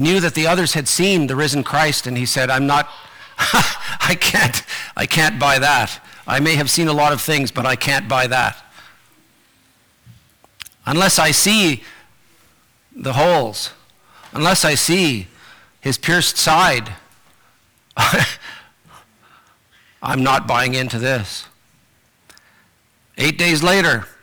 knew 0.00 0.18
that 0.20 0.34
the 0.34 0.46
others 0.46 0.72
had 0.72 0.88
seen 0.88 1.26
the 1.26 1.36
risen 1.36 1.62
Christ, 1.62 2.06
and 2.06 2.16
he 2.16 2.26
said, 2.26 2.50
I'm 2.50 2.66
not, 2.66 2.88
I 3.38 4.16
can't, 4.20 4.62
I 4.96 5.06
can't 5.06 5.38
buy 5.38 5.58
that. 5.58 6.00
I 6.26 6.40
may 6.40 6.54
have 6.56 6.70
seen 6.70 6.88
a 6.88 6.92
lot 6.92 7.12
of 7.12 7.20
things, 7.20 7.50
but 7.50 7.66
I 7.66 7.76
can't 7.76 8.08
buy 8.08 8.26
that. 8.26 8.64
Unless 10.86 11.18
I 11.18 11.30
see 11.30 11.82
the 12.94 13.12
holes, 13.12 13.70
unless 14.32 14.64
I 14.64 14.74
see 14.74 15.28
his 15.80 15.98
pierced 15.98 16.36
side, 16.36 16.94
I'm 20.02 20.22
not 20.22 20.46
buying 20.46 20.74
into 20.74 20.98
this. 20.98 21.46
Eight 23.18 23.36
days 23.36 23.62
later, 23.62 24.06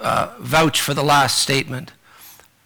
uh, 0.00 0.34
vouch 0.38 0.80
for 0.80 0.94
the 0.94 1.02
last 1.02 1.38
statement. 1.38 1.92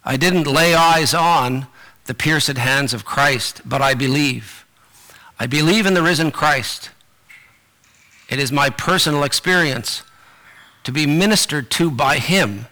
I 0.04 0.16
didn't 0.16 0.46
lay 0.46 0.74
eyes 0.74 1.14
on 1.14 1.66
the 2.06 2.14
pierced 2.14 2.56
hands 2.56 2.94
of 2.94 3.04
Christ, 3.04 3.62
but 3.64 3.82
I 3.82 3.94
believe. 3.94 4.64
I 5.38 5.46
believe 5.46 5.86
in 5.86 5.94
the 5.94 6.02
risen 6.02 6.30
Christ. 6.30 6.90
It 8.28 8.38
is 8.38 8.50
my 8.50 8.70
personal 8.70 9.24
experience 9.24 10.02
to 10.84 10.92
be 10.92 11.06
ministered 11.06 11.70
to 11.72 11.90
by 11.90 12.18
Him 12.18 12.66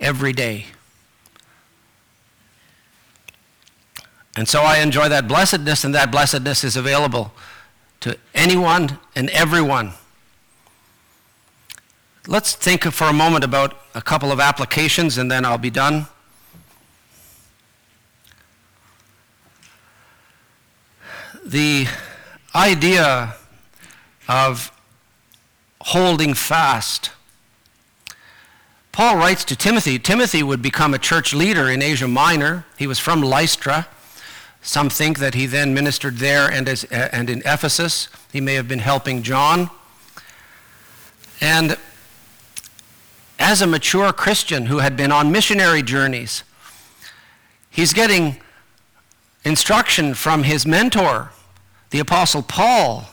every 0.00 0.32
day. 0.32 0.66
And 4.36 4.46
so 4.48 4.62
I 4.62 4.78
enjoy 4.78 5.08
that 5.08 5.26
blessedness, 5.26 5.84
and 5.84 5.94
that 5.94 6.10
blessedness 6.10 6.62
is 6.62 6.76
available 6.76 7.32
to 8.00 8.18
anyone 8.34 8.98
and 9.14 9.30
everyone. 9.30 9.92
Let's 12.28 12.56
think 12.56 12.82
for 12.82 13.04
a 13.04 13.12
moment 13.12 13.44
about 13.44 13.76
a 13.94 14.02
couple 14.02 14.32
of 14.32 14.40
applications, 14.40 15.16
and 15.16 15.30
then 15.30 15.44
I'll 15.44 15.58
be 15.58 15.70
done. 15.70 16.08
The 21.44 21.86
idea 22.52 23.36
of 24.28 24.72
holding 25.80 26.34
fast. 26.34 27.12
Paul 28.90 29.18
writes 29.18 29.44
to 29.44 29.54
Timothy. 29.54 30.00
Timothy 30.00 30.42
would 30.42 30.60
become 30.60 30.94
a 30.94 30.98
church 30.98 31.32
leader 31.32 31.70
in 31.70 31.80
Asia 31.80 32.08
Minor. 32.08 32.64
He 32.76 32.88
was 32.88 32.98
from 32.98 33.22
Lystra. 33.22 33.86
Some 34.62 34.90
think 34.90 35.20
that 35.20 35.34
he 35.34 35.46
then 35.46 35.74
ministered 35.74 36.16
there 36.16 36.50
and, 36.50 36.68
as, 36.68 36.82
and 36.84 37.30
in 37.30 37.38
Ephesus. 37.44 38.08
He 38.32 38.40
may 38.40 38.54
have 38.54 38.66
been 38.66 38.80
helping 38.80 39.22
John. 39.22 39.70
And 41.40 41.76
as 43.38 43.60
a 43.60 43.66
mature 43.66 44.12
Christian 44.12 44.66
who 44.66 44.78
had 44.78 44.96
been 44.96 45.12
on 45.12 45.30
missionary 45.30 45.82
journeys, 45.82 46.42
he's 47.70 47.92
getting 47.92 48.40
instruction 49.44 50.14
from 50.14 50.42
his 50.42 50.66
mentor, 50.66 51.30
the 51.90 52.00
Apostle 52.00 52.42
Paul. 52.42 53.06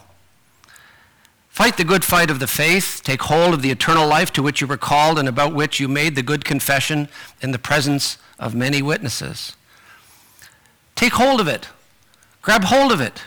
Fight 1.49 1.77
the 1.77 1.83
good 1.83 2.03
fight 2.03 2.31
of 2.31 2.39
the 2.39 2.47
faith, 2.47 3.01
take 3.03 3.21
hold 3.21 3.53
of 3.53 3.61
the 3.61 3.69
eternal 3.69 4.07
life 4.07 4.33
to 4.33 4.41
which 4.41 4.59
you 4.59 4.65
were 4.65 4.77
called 4.77 5.19
and 5.19 5.29
about 5.29 5.53
which 5.53 5.79
you 5.79 5.87
made 5.87 6.15
the 6.15 6.23
good 6.23 6.43
confession 6.43 7.07
in 7.41 7.51
the 7.51 7.59
presence 7.59 8.17
of 8.39 8.55
many 8.55 8.81
witnesses. 8.81 9.55
Take 10.95 11.13
hold 11.13 11.39
of 11.39 11.47
it. 11.47 11.69
Grab 12.41 12.63
hold 12.63 12.91
of 12.91 12.99
it. 12.99 13.23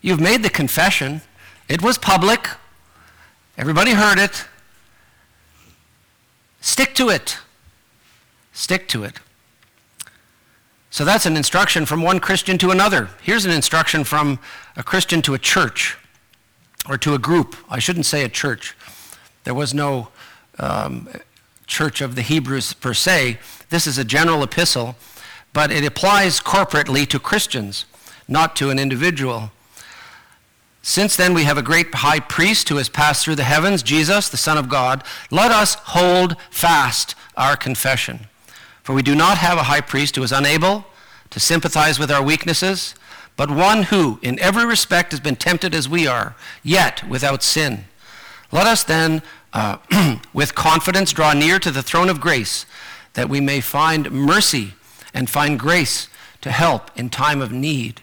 You've 0.00 0.20
made 0.20 0.42
the 0.44 0.50
confession. 0.50 1.22
It 1.68 1.82
was 1.82 1.98
public. 1.98 2.48
Everybody 3.58 3.92
heard 3.92 4.18
it. 4.18 4.46
Stick 6.60 6.94
to 6.94 7.08
it. 7.08 7.38
Stick 8.52 8.88
to 8.88 9.04
it. 9.04 9.20
So 10.90 11.04
that's 11.04 11.26
an 11.26 11.36
instruction 11.36 11.84
from 11.84 12.02
one 12.02 12.20
Christian 12.20 12.56
to 12.58 12.70
another. 12.70 13.10
Here's 13.22 13.44
an 13.44 13.50
instruction 13.50 14.04
from 14.04 14.38
a 14.76 14.82
Christian 14.82 15.20
to 15.22 15.34
a 15.34 15.38
church 15.38 15.96
or 16.88 16.96
to 16.98 17.14
a 17.14 17.18
group. 17.18 17.56
I 17.68 17.78
shouldn't 17.78 18.06
say 18.06 18.24
a 18.24 18.28
church. 18.28 18.74
There 19.44 19.54
was 19.54 19.74
no 19.74 20.08
um, 20.58 21.08
church 21.66 22.00
of 22.00 22.14
the 22.14 22.22
Hebrews 22.22 22.72
per 22.72 22.94
se. 22.94 23.38
This 23.68 23.86
is 23.86 23.98
a 23.98 24.04
general 24.04 24.42
epistle 24.42 24.96
but 25.56 25.72
it 25.72 25.86
applies 25.86 26.38
corporately 26.38 27.08
to 27.08 27.18
Christians, 27.18 27.86
not 28.28 28.54
to 28.56 28.68
an 28.68 28.78
individual. 28.78 29.52
Since 30.88 31.16
then 31.16 31.34
we 31.34 31.42
have 31.42 31.58
a 31.58 31.62
great 31.62 31.92
high 31.92 32.20
priest 32.20 32.68
who 32.68 32.76
has 32.76 32.88
passed 32.88 33.24
through 33.24 33.34
the 33.34 33.42
heavens, 33.42 33.82
Jesus, 33.82 34.28
the 34.28 34.36
Son 34.36 34.56
of 34.56 34.68
God. 34.68 35.02
Let 35.32 35.50
us 35.50 35.74
hold 35.74 36.36
fast 36.48 37.16
our 37.36 37.56
confession. 37.56 38.28
For 38.84 38.94
we 38.94 39.02
do 39.02 39.16
not 39.16 39.36
have 39.38 39.58
a 39.58 39.64
high 39.64 39.80
priest 39.80 40.14
who 40.14 40.22
is 40.22 40.30
unable 40.30 40.86
to 41.30 41.40
sympathize 41.40 41.98
with 41.98 42.08
our 42.08 42.22
weaknesses, 42.22 42.94
but 43.36 43.50
one 43.50 43.82
who, 43.82 44.20
in 44.22 44.38
every 44.38 44.64
respect, 44.64 45.10
has 45.10 45.18
been 45.18 45.34
tempted 45.34 45.74
as 45.74 45.88
we 45.88 46.06
are, 46.06 46.36
yet 46.62 47.02
without 47.08 47.42
sin. 47.42 47.86
Let 48.52 48.68
us 48.68 48.84
then, 48.84 49.22
uh, 49.52 49.78
with 50.32 50.54
confidence, 50.54 51.12
draw 51.12 51.32
near 51.32 51.58
to 51.58 51.72
the 51.72 51.82
throne 51.82 52.08
of 52.08 52.20
grace, 52.20 52.64
that 53.14 53.28
we 53.28 53.40
may 53.40 53.60
find 53.60 54.12
mercy 54.12 54.74
and 55.12 55.28
find 55.28 55.58
grace 55.58 56.08
to 56.42 56.52
help 56.52 56.96
in 56.96 57.10
time 57.10 57.42
of 57.42 57.50
need. 57.50 58.02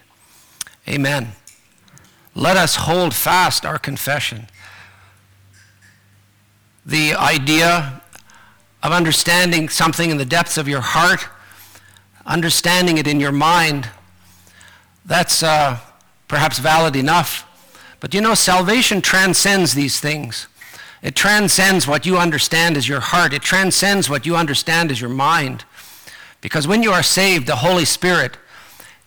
Amen. 0.85 1.31
Let 2.35 2.57
us 2.57 2.75
hold 2.75 3.13
fast 3.13 3.65
our 3.65 3.77
confession. 3.77 4.47
The 6.85 7.13
idea 7.13 8.01
of 8.81 8.91
understanding 8.91 9.69
something 9.69 10.09
in 10.09 10.17
the 10.17 10.25
depths 10.25 10.57
of 10.57 10.67
your 10.67 10.81
heart, 10.81 11.27
understanding 12.25 12.97
it 12.97 13.07
in 13.07 13.19
your 13.19 13.31
mind, 13.31 13.89
that's 15.05 15.43
uh, 15.43 15.79
perhaps 16.27 16.59
valid 16.59 16.95
enough. 16.95 17.47
But 17.99 18.13
you 18.13 18.21
know, 18.21 18.33
salvation 18.33 19.01
transcends 19.01 19.73
these 19.73 19.99
things. 19.99 20.47
It 21.01 21.15
transcends 21.15 21.87
what 21.87 22.05
you 22.05 22.17
understand 22.17 22.77
as 22.77 22.87
your 22.87 23.01
heart. 23.01 23.33
It 23.33 23.41
transcends 23.41 24.09
what 24.09 24.25
you 24.25 24.35
understand 24.35 24.89
as 24.89 24.99
your 24.99 25.09
mind. 25.09 25.65
Because 26.41 26.67
when 26.67 26.81
you 26.81 26.91
are 26.91 27.03
saved, 27.03 27.45
the 27.45 27.57
Holy 27.57 27.85
Spirit 27.85 28.37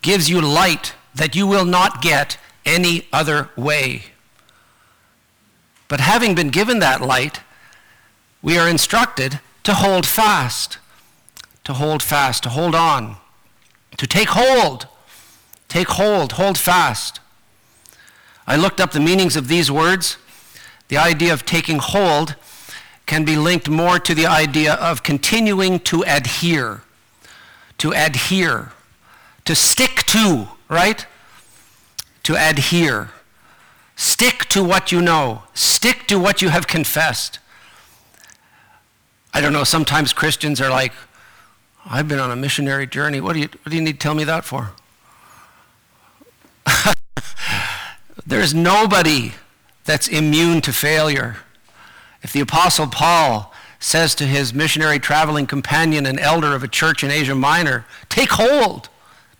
gives 0.00 0.30
you 0.30 0.40
light 0.40 0.94
that 1.14 1.34
you 1.34 1.46
will 1.46 1.64
not 1.64 2.00
get 2.00 2.38
any 2.66 3.06
other 3.12 3.48
way. 3.56 4.06
But 5.88 6.00
having 6.00 6.34
been 6.34 6.50
given 6.50 6.80
that 6.80 7.00
light, 7.00 7.40
we 8.42 8.58
are 8.58 8.68
instructed 8.68 9.40
to 9.62 9.72
hold 9.74 10.04
fast, 10.04 10.78
to 11.64 11.72
hold 11.72 12.02
fast, 12.02 12.42
to 12.42 12.48
hold 12.50 12.74
on, 12.74 13.16
to 13.96 14.06
take 14.06 14.28
hold. 14.28 14.88
Take 15.68 15.88
hold, 15.88 16.32
hold 16.32 16.58
fast. 16.58 17.20
I 18.46 18.56
looked 18.56 18.80
up 18.80 18.92
the 18.92 19.00
meanings 19.00 19.34
of 19.34 19.48
these 19.48 19.70
words. 19.70 20.16
The 20.88 20.96
idea 20.98 21.32
of 21.32 21.44
taking 21.44 21.78
hold 21.78 22.36
can 23.06 23.24
be 23.24 23.36
linked 23.36 23.68
more 23.68 23.98
to 23.98 24.14
the 24.14 24.26
idea 24.26 24.74
of 24.74 25.02
continuing 25.02 25.80
to 25.80 26.04
adhere 26.06 26.82
to 27.78 27.92
adhere, 27.92 28.72
to 29.44 29.54
stick 29.54 30.04
to, 30.06 30.48
right? 30.68 31.06
To 32.26 32.34
adhere. 32.34 33.10
Stick 33.94 34.46
to 34.46 34.64
what 34.64 34.90
you 34.90 35.00
know, 35.00 35.44
stick 35.54 36.08
to 36.08 36.18
what 36.18 36.42
you 36.42 36.48
have 36.48 36.66
confessed. 36.66 37.38
I 39.32 39.40
don't 39.40 39.52
know, 39.52 39.62
sometimes 39.62 40.12
Christians 40.12 40.60
are 40.60 40.68
like, 40.68 40.92
I've 41.88 42.08
been 42.08 42.18
on 42.18 42.32
a 42.32 42.36
missionary 42.36 42.88
journey. 42.88 43.20
What 43.20 43.34
do 43.34 43.38
you, 43.38 43.48
what 43.62 43.70
do 43.70 43.76
you 43.76 43.82
need 43.82 43.92
to 43.92 43.98
tell 43.98 44.16
me 44.16 44.24
that 44.24 44.44
for? 44.44 44.72
There's 48.26 48.52
nobody 48.52 49.34
that's 49.84 50.08
immune 50.08 50.62
to 50.62 50.72
failure. 50.72 51.36
If 52.22 52.32
the 52.32 52.40
Apostle 52.40 52.88
Paul 52.88 53.54
says 53.78 54.16
to 54.16 54.26
his 54.26 54.52
missionary 54.52 54.98
traveling 54.98 55.46
companion 55.46 56.06
and 56.06 56.18
elder 56.18 56.56
of 56.56 56.64
a 56.64 56.68
church 56.68 57.04
in 57.04 57.12
Asia 57.12 57.36
Minor, 57.36 57.86
take 58.08 58.30
hold. 58.30 58.88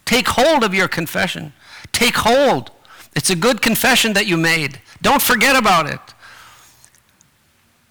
Take 0.05 0.29
hold 0.29 0.62
of 0.62 0.72
your 0.72 0.87
confession. 0.87 1.53
Take 1.90 2.14
hold. 2.18 2.70
It's 3.17 3.31
a 3.31 3.35
good 3.35 3.61
confession 3.61 4.13
that 4.13 4.27
you 4.27 4.37
made. 4.37 4.81
Don't 5.03 5.23
forget 5.23 5.57
about 5.57 5.91
it. 5.91 6.01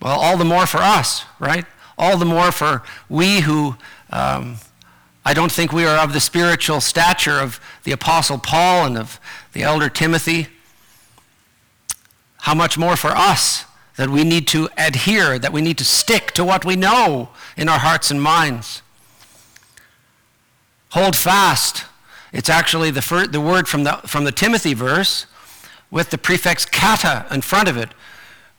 Well, 0.02 0.18
all 0.18 0.38
the 0.38 0.46
more 0.46 0.66
for 0.66 0.78
us, 0.78 1.26
right? 1.40 1.66
All 1.98 2.16
the 2.16 2.26
more 2.26 2.54
for 2.54 2.84
we 3.10 3.42
who 3.42 3.76
um, 4.12 4.58
I 5.26 5.34
don't 5.34 5.52
think 5.52 5.74
we 5.74 5.86
are 5.86 5.98
of 5.98 6.14
the 6.14 6.20
spiritual 6.20 6.80
stature 6.80 7.40
of 7.40 7.60
the 7.84 7.92
Apostle 7.92 8.38
Paul 8.38 8.86
and 8.86 8.98
of 8.98 9.20
the 9.54 9.64
elder 9.64 9.90
Timothy. 9.90 10.48
How 12.38 12.54
much 12.54 12.78
more 12.78 12.96
for 12.96 13.10
us 13.10 13.66
that 13.96 14.10
we 14.10 14.24
need 14.24 14.48
to 14.50 14.70
adhere, 14.78 15.40
that 15.40 15.52
we 15.52 15.62
need 15.62 15.80
to 15.80 15.86
stick 15.86 16.32
to 16.34 16.46
what 16.46 16.64
we 16.64 16.76
know 16.76 17.30
in 17.58 17.68
our 17.68 17.80
hearts 17.80 18.12
and 18.12 18.22
minds. 18.22 18.84
Hold 20.90 21.16
fast. 21.16 21.86
It's 22.36 22.50
actually 22.50 22.92
the, 22.92 23.30
the 23.32 23.40
word 23.40 23.66
from 23.66 23.86
the, 23.86 23.94
from 24.06 24.26
the 24.26 24.32
Timothy 24.32 24.74
verse 24.74 25.26
with 25.90 26.10
the 26.10 26.18
prefix 26.18 26.66
kata 26.66 27.26
in 27.32 27.40
front 27.40 27.70
of 27.70 27.78
it, 27.78 27.92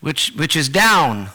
which, 0.00 0.32
which 0.34 0.56
is 0.56 0.70
down. 0.70 1.28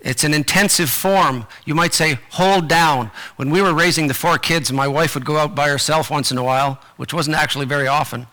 It's 0.00 0.22
an 0.22 0.32
intensive 0.32 0.88
form. 0.88 1.48
You 1.64 1.74
might 1.74 1.92
say, 1.92 2.20
hold 2.30 2.68
down. 2.68 3.10
When 3.34 3.50
we 3.50 3.60
were 3.60 3.74
raising 3.74 4.06
the 4.06 4.14
four 4.14 4.38
kids, 4.38 4.70
my 4.70 4.86
wife 4.86 5.16
would 5.16 5.24
go 5.24 5.36
out 5.38 5.56
by 5.56 5.68
herself 5.68 6.12
once 6.12 6.30
in 6.30 6.38
a 6.38 6.44
while, 6.44 6.80
which 6.96 7.12
wasn't 7.12 7.36
actually 7.36 7.66
very 7.66 7.88
often. 7.88 8.28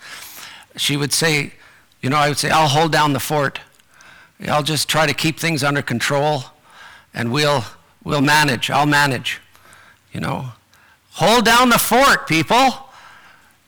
She 0.75 0.95
would 0.95 1.11
say, 1.11 1.53
you 1.99 2.11
know, 2.11 2.17
I 2.17 2.29
would 2.29 2.37
say, 2.37 2.51
I'll 2.51 2.67
hold 2.67 2.91
down 2.91 3.13
the 3.13 3.19
fort. 3.19 3.59
I'll 4.47 4.61
just 4.61 4.87
try 4.87 5.07
to 5.07 5.15
keep 5.15 5.39
things 5.39 5.63
under 5.63 5.81
control 5.81 6.43
and 7.11 7.31
we'll, 7.31 7.63
we'll 8.03 8.21
manage. 8.21 8.69
I'll 8.69 8.85
manage. 8.85 9.41
You 10.13 10.19
know, 10.19 10.51
hold 11.13 11.45
down 11.45 11.69
the 11.69 11.79
fort, 11.79 12.27
people. 12.27 12.86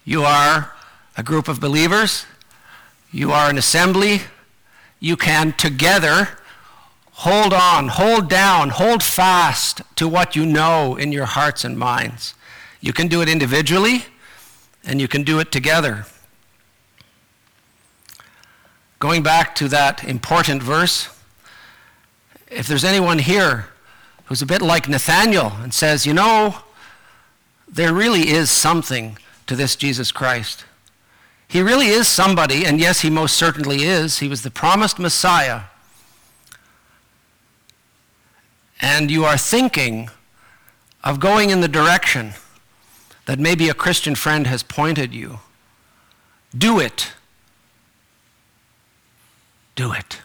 You 0.09 0.23
are 0.23 0.73
a 1.15 1.21
group 1.21 1.47
of 1.47 1.59
believers. 1.59 2.25
You 3.11 3.31
are 3.31 3.47
an 3.47 3.59
assembly. 3.59 4.21
You 4.99 5.15
can 5.15 5.53
together 5.53 6.29
hold 7.11 7.53
on, 7.53 7.89
hold 7.89 8.27
down, 8.27 8.69
hold 8.69 9.03
fast 9.03 9.83
to 9.97 10.07
what 10.07 10.35
you 10.35 10.47
know 10.47 10.95
in 10.95 11.11
your 11.11 11.27
hearts 11.27 11.63
and 11.63 11.77
minds. 11.77 12.33
You 12.81 12.91
can 12.91 13.07
do 13.07 13.21
it 13.21 13.29
individually 13.29 14.05
and 14.83 14.99
you 14.99 15.07
can 15.07 15.21
do 15.21 15.37
it 15.37 15.51
together. 15.51 16.07
Going 18.97 19.21
back 19.21 19.53
to 19.57 19.67
that 19.67 20.03
important 20.03 20.63
verse, 20.63 21.09
if 22.49 22.65
there's 22.65 22.83
anyone 22.83 23.19
here 23.19 23.67
who's 24.25 24.41
a 24.41 24.47
bit 24.47 24.63
like 24.63 24.89
Nathaniel 24.89 25.51
and 25.61 25.71
says, 25.71 26.07
you 26.07 26.15
know, 26.15 26.55
there 27.67 27.93
really 27.93 28.29
is 28.29 28.49
something 28.49 29.15
to 29.49 29.55
this 29.55 29.75
Jesus 29.75 30.11
Christ. 30.11 30.65
He 31.47 31.61
really 31.61 31.87
is 31.87 32.07
somebody, 32.07 32.65
and 32.65 32.79
yes, 32.79 33.01
he 33.01 33.09
most 33.09 33.35
certainly 33.35 33.83
is. 33.83 34.19
He 34.19 34.29
was 34.29 34.43
the 34.43 34.51
promised 34.51 34.97
Messiah. 34.97 35.63
And 38.79 39.11
you 39.11 39.25
are 39.25 39.37
thinking 39.37 40.09
of 41.03 41.19
going 41.19 41.49
in 41.49 41.59
the 41.59 41.67
direction 41.67 42.33
that 43.25 43.39
maybe 43.39 43.67
a 43.67 43.73
Christian 43.73 44.15
friend 44.15 44.47
has 44.47 44.63
pointed 44.63 45.13
you. 45.13 45.39
Do 46.57 46.79
it 46.79 47.13
do 49.79 49.93
it. 49.93 50.19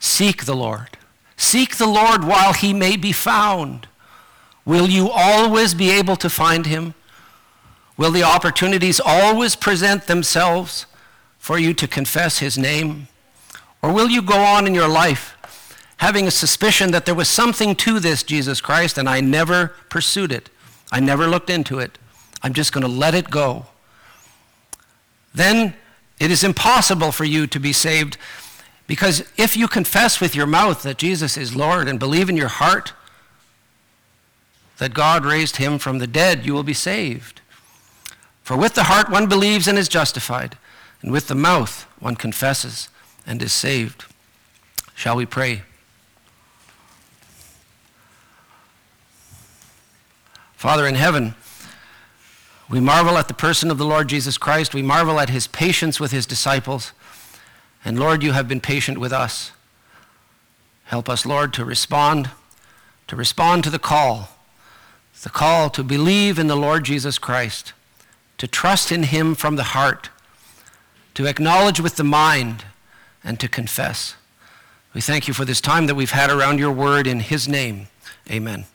Seek 0.00 0.46
the 0.46 0.56
Lord. 0.56 0.96
Seek 1.36 1.76
the 1.76 1.86
Lord 1.86 2.24
while 2.24 2.54
he 2.54 2.72
may 2.72 2.96
be 2.96 3.12
found. 3.12 3.88
Will 4.64 4.88
you 4.88 5.10
always 5.10 5.74
be 5.74 5.90
able 5.90 6.16
to 6.16 6.30
find 6.30 6.64
him? 6.64 6.94
Will 7.96 8.10
the 8.10 8.22
opportunities 8.22 9.00
always 9.00 9.56
present 9.56 10.06
themselves 10.06 10.86
for 11.38 11.58
you 11.58 11.72
to 11.74 11.88
confess 11.88 12.38
his 12.38 12.58
name? 12.58 13.08
Or 13.82 13.92
will 13.92 14.10
you 14.10 14.22
go 14.22 14.38
on 14.38 14.66
in 14.66 14.74
your 14.74 14.88
life 14.88 15.36
having 15.98 16.26
a 16.26 16.30
suspicion 16.30 16.90
that 16.90 17.06
there 17.06 17.14
was 17.14 17.28
something 17.28 17.74
to 17.76 17.98
this 17.98 18.22
Jesus 18.22 18.60
Christ 18.60 18.98
and 18.98 19.08
I 19.08 19.20
never 19.20 19.68
pursued 19.88 20.32
it? 20.32 20.50
I 20.92 21.00
never 21.00 21.26
looked 21.26 21.50
into 21.50 21.78
it. 21.78 21.98
I'm 22.42 22.52
just 22.52 22.72
going 22.72 22.82
to 22.82 22.88
let 22.88 23.14
it 23.14 23.30
go. 23.30 23.66
Then 25.34 25.74
it 26.18 26.30
is 26.30 26.44
impossible 26.44 27.12
for 27.12 27.24
you 27.24 27.46
to 27.46 27.60
be 27.60 27.72
saved 27.72 28.18
because 28.86 29.30
if 29.36 29.56
you 29.56 29.68
confess 29.68 30.20
with 30.20 30.34
your 30.34 30.46
mouth 30.46 30.82
that 30.82 30.98
Jesus 30.98 31.36
is 31.36 31.56
Lord 31.56 31.88
and 31.88 31.98
believe 31.98 32.28
in 32.28 32.36
your 32.36 32.48
heart 32.48 32.92
that 34.78 34.94
God 34.94 35.24
raised 35.24 35.56
him 35.56 35.78
from 35.78 35.98
the 35.98 36.06
dead, 36.06 36.44
you 36.44 36.52
will 36.52 36.62
be 36.62 36.74
saved. 36.74 37.40
For 38.46 38.56
with 38.56 38.74
the 38.74 38.84
heart 38.84 39.10
one 39.10 39.26
believes 39.26 39.66
and 39.66 39.76
is 39.76 39.88
justified, 39.88 40.56
and 41.02 41.10
with 41.10 41.26
the 41.26 41.34
mouth 41.34 41.82
one 41.98 42.14
confesses 42.14 42.88
and 43.26 43.42
is 43.42 43.52
saved. 43.52 44.04
Shall 44.94 45.16
we 45.16 45.26
pray? 45.26 45.62
Father 50.54 50.86
in 50.86 50.94
heaven, 50.94 51.34
we 52.70 52.78
marvel 52.78 53.18
at 53.18 53.26
the 53.26 53.34
person 53.34 53.68
of 53.68 53.78
the 53.78 53.84
Lord 53.84 54.08
Jesus 54.08 54.38
Christ. 54.38 54.74
We 54.74 54.80
marvel 54.80 55.18
at 55.18 55.28
his 55.28 55.48
patience 55.48 55.98
with 55.98 56.12
his 56.12 56.24
disciples. 56.24 56.92
And 57.84 57.98
Lord, 57.98 58.22
you 58.22 58.30
have 58.30 58.46
been 58.46 58.60
patient 58.60 58.98
with 58.98 59.12
us. 59.12 59.50
Help 60.84 61.08
us, 61.08 61.26
Lord, 61.26 61.52
to 61.54 61.64
respond, 61.64 62.30
to 63.08 63.16
respond 63.16 63.64
to 63.64 63.70
the 63.70 63.80
call, 63.80 64.28
the 65.24 65.30
call 65.30 65.68
to 65.70 65.82
believe 65.82 66.38
in 66.38 66.46
the 66.46 66.54
Lord 66.54 66.84
Jesus 66.84 67.18
Christ, 67.18 67.72
to 68.38 68.46
trust 68.46 68.92
in 68.92 69.04
him 69.04 69.34
from 69.34 69.56
the 69.56 69.62
heart, 69.62 70.10
to 71.14 71.26
acknowledge 71.26 71.80
with 71.80 71.96
the 71.96 72.04
mind, 72.04 72.64
and 73.24 73.40
to 73.40 73.48
confess. 73.48 74.14
We 74.94 75.00
thank 75.00 75.28
you 75.28 75.34
for 75.34 75.44
this 75.44 75.60
time 75.60 75.86
that 75.86 75.94
we've 75.94 76.10
had 76.10 76.30
around 76.30 76.58
your 76.58 76.72
word 76.72 77.06
in 77.06 77.20
his 77.20 77.48
name. 77.48 77.88
Amen. 78.30 78.66